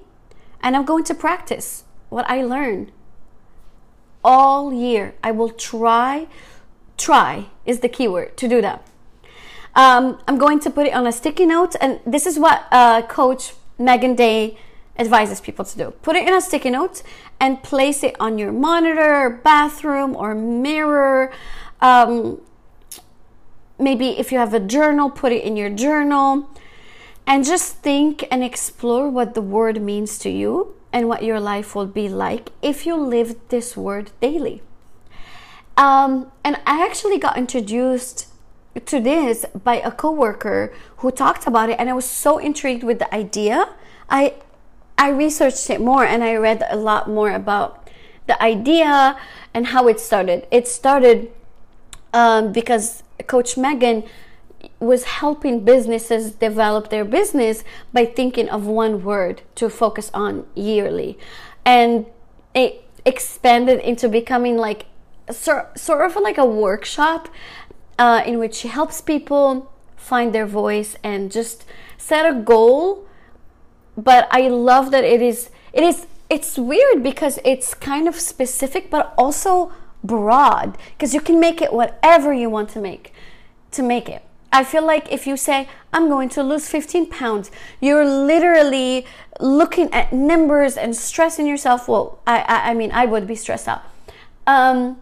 And 0.62 0.76
I'm 0.76 0.86
going 0.86 1.04
to 1.06 1.16
practice 1.16 1.84
what 2.10 2.30
I 2.30 2.44
learn 2.44 2.92
all 4.24 4.72
year. 4.72 5.16
I 5.24 5.32
will 5.32 5.50
try, 5.50 6.28
try 6.96 7.48
is 7.66 7.80
the 7.80 7.90
key 7.90 8.08
word 8.08 8.38
to 8.38 8.48
do 8.48 8.62
that. 8.62 8.86
Um, 9.74 10.20
I'm 10.28 10.38
going 10.38 10.60
to 10.60 10.70
put 10.70 10.86
it 10.86 10.94
on 10.94 11.08
a 11.08 11.12
sticky 11.12 11.48
note. 11.48 11.76
And 11.82 12.02
this 12.06 12.28
is 12.28 12.38
what 12.38 12.68
uh, 12.72 13.02
Coach 13.02 13.54
Megan 13.80 14.14
Day 14.14 14.60
advises 14.98 15.42
people 15.42 15.66
to 15.66 15.78
do. 15.78 15.92
Put 16.02 16.16
it 16.16 16.28
in 16.28 16.34
a 16.34 16.42
sticky 16.42 16.70
note 16.70 17.04
and 17.40 17.62
place 17.62 18.04
it 18.04 18.16
on 18.20 18.38
your 18.38 18.52
monitor, 18.52 19.42
bathroom, 19.44 20.16
or 20.16 20.34
mirror. 20.34 21.32
Um, 21.82 22.42
maybe 23.78 24.18
if 24.18 24.32
you 24.32 24.38
have 24.38 24.54
a 24.54 24.60
journal, 24.60 25.10
put 25.10 25.32
it 25.32 25.44
in 25.44 25.58
your 25.58 25.70
journal. 25.70 26.50
And 27.28 27.44
just 27.44 27.78
think 27.78 28.28
and 28.30 28.44
explore 28.44 29.10
what 29.10 29.34
the 29.34 29.42
word 29.42 29.82
means 29.82 30.20
to 30.20 30.30
you 30.30 30.76
and 30.94 31.10
what 31.10 31.24
your 31.24 31.40
life 31.40 31.76
will 31.76 31.88
be 31.88 32.08
like 32.08 32.52
if 32.62 32.86
you 32.86 32.96
live 32.96 33.36
this 33.50 33.76
word 33.76 34.12
daily. 34.22 34.62
Um, 35.76 36.32
and 36.44 36.56
I 36.66 36.86
actually 36.86 37.18
got 37.18 37.38
introduced 37.38 38.28
to 38.86 39.00
this 39.00 39.46
by 39.64 39.76
a 39.78 39.92
coworker 39.92 40.74
who 40.98 41.12
talked 41.12 41.48
about 41.48 41.70
it, 41.70 41.80
and 41.80 41.90
I 41.90 41.94
was 41.94 42.06
so 42.06 42.38
intrigued 42.38 42.84
with 42.84 43.00
the 43.00 43.14
idea. 43.14 43.74
I 44.10 44.36
I 44.98 45.10
researched 45.10 45.70
it 45.70 45.82
more 45.82 46.06
and 46.06 46.24
I 46.24 46.36
read 46.36 46.64
a 46.70 46.78
lot 46.78 47.10
more 47.10 47.32
about 47.32 47.90
the 48.28 48.42
idea 48.42 49.18
and 49.54 49.68
how 49.68 49.88
it 49.88 50.00
started. 50.00 50.48
It 50.52 50.68
started 50.68 51.32
um, 52.14 52.52
because 52.52 53.04
Coach 53.28 53.58
Megan 53.58 54.04
was 54.80 55.04
helping 55.04 55.64
businesses 55.64 56.32
develop 56.32 56.90
their 56.90 57.06
business 57.06 57.64
by 57.94 58.06
thinking 58.06 58.50
of 58.50 58.66
one 58.66 59.04
word 59.04 59.42
to 59.56 59.70
focus 59.70 60.10
on 60.14 60.46
yearly. 60.56 61.18
And 61.66 62.06
it 62.54 62.84
expanded 63.06 63.80
into 63.82 64.10
becoming 64.10 64.58
like 64.58 64.86
sort, 65.32 65.78
of 65.90 66.16
like 66.16 66.38
a 66.38 66.46
workshop 66.46 67.30
uh, 68.00 68.24
in 68.26 68.40
which 68.40 68.56
she 68.56 68.68
helps 68.68 69.02
people 69.02 69.72
find 69.96 70.34
their 70.34 70.46
voice 70.46 70.96
and 71.04 71.32
just 71.32 71.66
set 71.98 72.26
a 72.26 72.34
goal 72.34 73.05
but 73.98 74.28
I 74.32 74.48
love 74.48 74.92
that 74.92 75.04
it 75.04 75.22
is 75.22 75.50
it 75.74 75.84
is 75.84 76.08
it's 76.30 76.58
weird 76.58 77.04
because 77.04 77.40
it's 77.46 77.74
kind 77.74 78.08
of 78.08 78.16
specific 78.16 78.90
but 78.90 79.14
also 79.18 79.72
broad 80.04 80.78
because 80.94 81.14
you 81.14 81.22
can 81.22 81.40
make 81.40 81.62
it 81.62 81.74
whatever 81.74 82.34
you 82.34 82.50
want 82.50 82.70
to 82.70 82.80
make 82.80 83.14
to 83.72 83.84
make 83.84 84.10
it. 84.10 84.24
I 84.52 84.64
feel 84.64 84.86
like 84.86 85.12
if 85.12 85.28
you 85.28 85.36
say 85.36 85.68
I'm 85.92 86.08
going 86.08 86.30
to 86.30 86.44
lose 86.44 86.70
15 86.70 87.10
pounds, 87.10 87.52
you're 87.82 88.06
literally 88.06 89.06
looking 89.40 89.92
at 89.94 90.14
numbers 90.14 90.78
and 90.78 90.96
stressing 90.96 91.46
yourself. 91.46 91.88
Well, 91.88 92.20
I 92.26 92.40
I, 92.40 92.72
I 92.72 92.74
mean 92.74 92.92
I 92.92 93.06
would 93.06 93.28
be 93.28 93.36
stressed 93.36 93.68
out. 93.68 93.84
Um, 94.48 94.98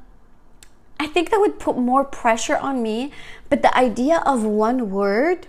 I 1.00 1.08
think 1.08 1.32
that 1.32 1.40
would 1.40 1.60
put 1.60 1.78
more 1.78 2.04
pressure 2.04 2.58
on 2.58 2.82
me. 2.82 3.12
But 3.50 3.62
the 3.62 3.76
idea 3.78 4.24
of 4.26 4.44
one 4.44 4.90
word 4.90 5.48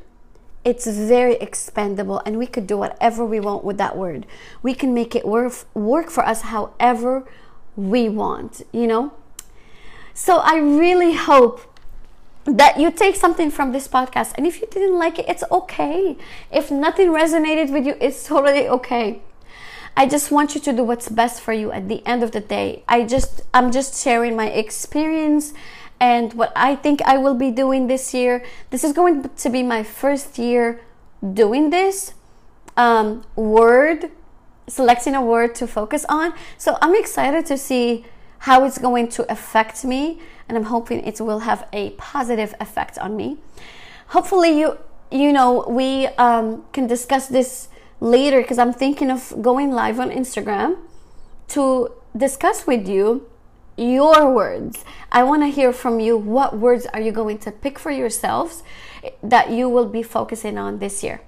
it's 0.64 0.86
very 0.86 1.36
expandable 1.36 2.22
and 2.24 2.38
we 2.38 2.46
could 2.46 2.66
do 2.66 2.76
whatever 2.76 3.24
we 3.24 3.38
want 3.38 3.64
with 3.64 3.76
that 3.78 3.96
word. 3.96 4.26
We 4.62 4.74
can 4.74 4.94
make 4.94 5.14
it 5.14 5.26
work 5.26 5.52
work 5.74 6.10
for 6.10 6.26
us 6.26 6.42
however 6.42 7.24
we 7.76 8.08
want 8.08 8.62
you 8.72 8.86
know? 8.86 9.12
So 10.14 10.38
i 10.38 10.56
really 10.56 11.14
hope 11.14 11.60
that 12.44 12.78
you 12.78 12.90
take 12.90 13.16
something 13.16 13.50
from 13.50 13.72
this 13.72 13.88
podcast 13.88 14.34
and 14.36 14.46
if 14.46 14.60
you 14.60 14.66
didn't 14.70 14.98
like 14.98 15.18
it 15.18 15.28
it's 15.28 15.44
okay. 15.50 16.16
If 16.50 16.70
nothing 16.70 17.08
resonated 17.08 17.72
with 17.72 17.86
you 17.86 17.96
it's 18.00 18.26
totally 18.26 18.68
okay. 18.68 19.20
I 19.96 20.06
just 20.06 20.32
want 20.32 20.56
you 20.56 20.60
to 20.62 20.72
do 20.72 20.82
what's 20.82 21.08
best 21.08 21.40
for 21.40 21.52
you 21.52 21.70
at 21.70 21.88
the 21.88 22.04
end 22.04 22.24
of 22.24 22.32
the 22.32 22.40
day. 22.40 22.84
I 22.88 23.04
just 23.04 23.42
i'm 23.52 23.70
just 23.70 24.02
sharing 24.02 24.34
my 24.36 24.48
experience 24.48 25.52
and 26.04 26.34
what 26.34 26.52
I 26.54 26.76
think 26.76 27.00
I 27.02 27.16
will 27.16 27.38
be 27.46 27.50
doing 27.50 27.86
this 27.86 28.12
year. 28.12 28.44
This 28.68 28.84
is 28.84 28.92
going 28.92 29.14
to 29.42 29.48
be 29.48 29.62
my 29.62 29.82
first 29.82 30.38
year 30.38 30.82
doing 31.42 31.70
this. 31.70 32.12
Um, 32.76 33.24
word 33.36 34.10
selecting 34.66 35.14
a 35.14 35.22
word 35.22 35.54
to 35.60 35.66
focus 35.66 36.04
on. 36.08 36.34
So 36.58 36.76
I'm 36.82 36.94
excited 36.94 37.46
to 37.46 37.56
see 37.56 38.04
how 38.40 38.64
it's 38.66 38.76
going 38.76 39.08
to 39.16 39.22
affect 39.32 39.84
me, 39.84 40.20
and 40.46 40.58
I'm 40.58 40.68
hoping 40.76 40.98
it 41.10 41.20
will 41.20 41.42
have 41.50 41.66
a 41.72 41.90
positive 42.12 42.54
effect 42.60 42.98
on 42.98 43.16
me. 43.16 43.38
Hopefully, 44.08 44.52
you 44.60 44.76
you 45.10 45.32
know 45.32 45.64
we 45.80 46.08
um, 46.26 46.64
can 46.74 46.86
discuss 46.86 47.28
this 47.28 47.68
later 48.00 48.42
because 48.42 48.58
I'm 48.58 48.74
thinking 48.74 49.10
of 49.10 49.20
going 49.40 49.70
live 49.72 49.98
on 50.04 50.10
Instagram 50.10 50.76
to 51.54 51.64
discuss 52.24 52.66
with 52.66 52.86
you 52.94 53.06
your 53.76 54.32
words. 54.32 54.84
I 55.10 55.22
want 55.22 55.42
to 55.42 55.48
hear 55.48 55.72
from 55.72 56.00
you. 56.00 56.16
What 56.16 56.58
words 56.58 56.86
are 56.86 57.00
you 57.00 57.12
going 57.12 57.38
to 57.38 57.50
pick 57.50 57.78
for 57.78 57.90
yourselves 57.90 58.62
that 59.22 59.50
you 59.50 59.68
will 59.68 59.86
be 59.86 60.02
focusing 60.02 60.58
on 60.58 60.78
this 60.78 61.02
year? 61.02 61.20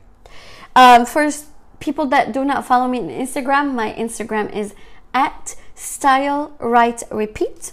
Um, 0.75 1.07
first, 1.07 1.47
people 1.81 2.07
that 2.07 2.33
do 2.33 2.45
not 2.45 2.67
follow 2.67 2.89
me 2.89 2.99
on 3.01 3.09
Instagram, 3.09 3.75
my 3.75 3.93
Instagram 3.95 4.55
is 4.55 4.75
at 5.15 5.57
style 5.75 6.55
right 6.59 7.03
repeat. 7.11 7.73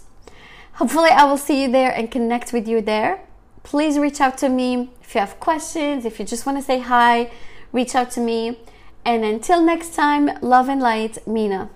Hopefully, 0.74 1.10
I 1.10 1.26
will 1.26 1.38
see 1.38 1.64
you 1.64 1.72
there 1.72 1.92
and 1.92 2.10
connect 2.10 2.52
with 2.52 2.68
you 2.68 2.82
there. 2.82 3.22
Please 3.64 3.98
reach 4.00 4.20
out 4.20 4.38
to 4.40 4.50
me 4.50 4.92
if 5.02 5.14
you 5.14 5.20
have 5.20 5.40
questions, 5.40 6.06
if 6.06 6.20
you 6.20 6.26
just 6.26 6.46
want 6.46 6.58
to 6.58 6.64
say 6.64 6.80
hi, 6.80 7.32
reach 7.72 7.96
out 7.96 8.10
to 8.12 8.20
me. 8.20 8.58
And 9.06 9.24
until 9.24 9.62
next 9.62 9.94
time, 9.94 10.30
love 10.42 10.70
and 10.70 10.82
light, 10.82 11.26
Mina. 11.28 11.70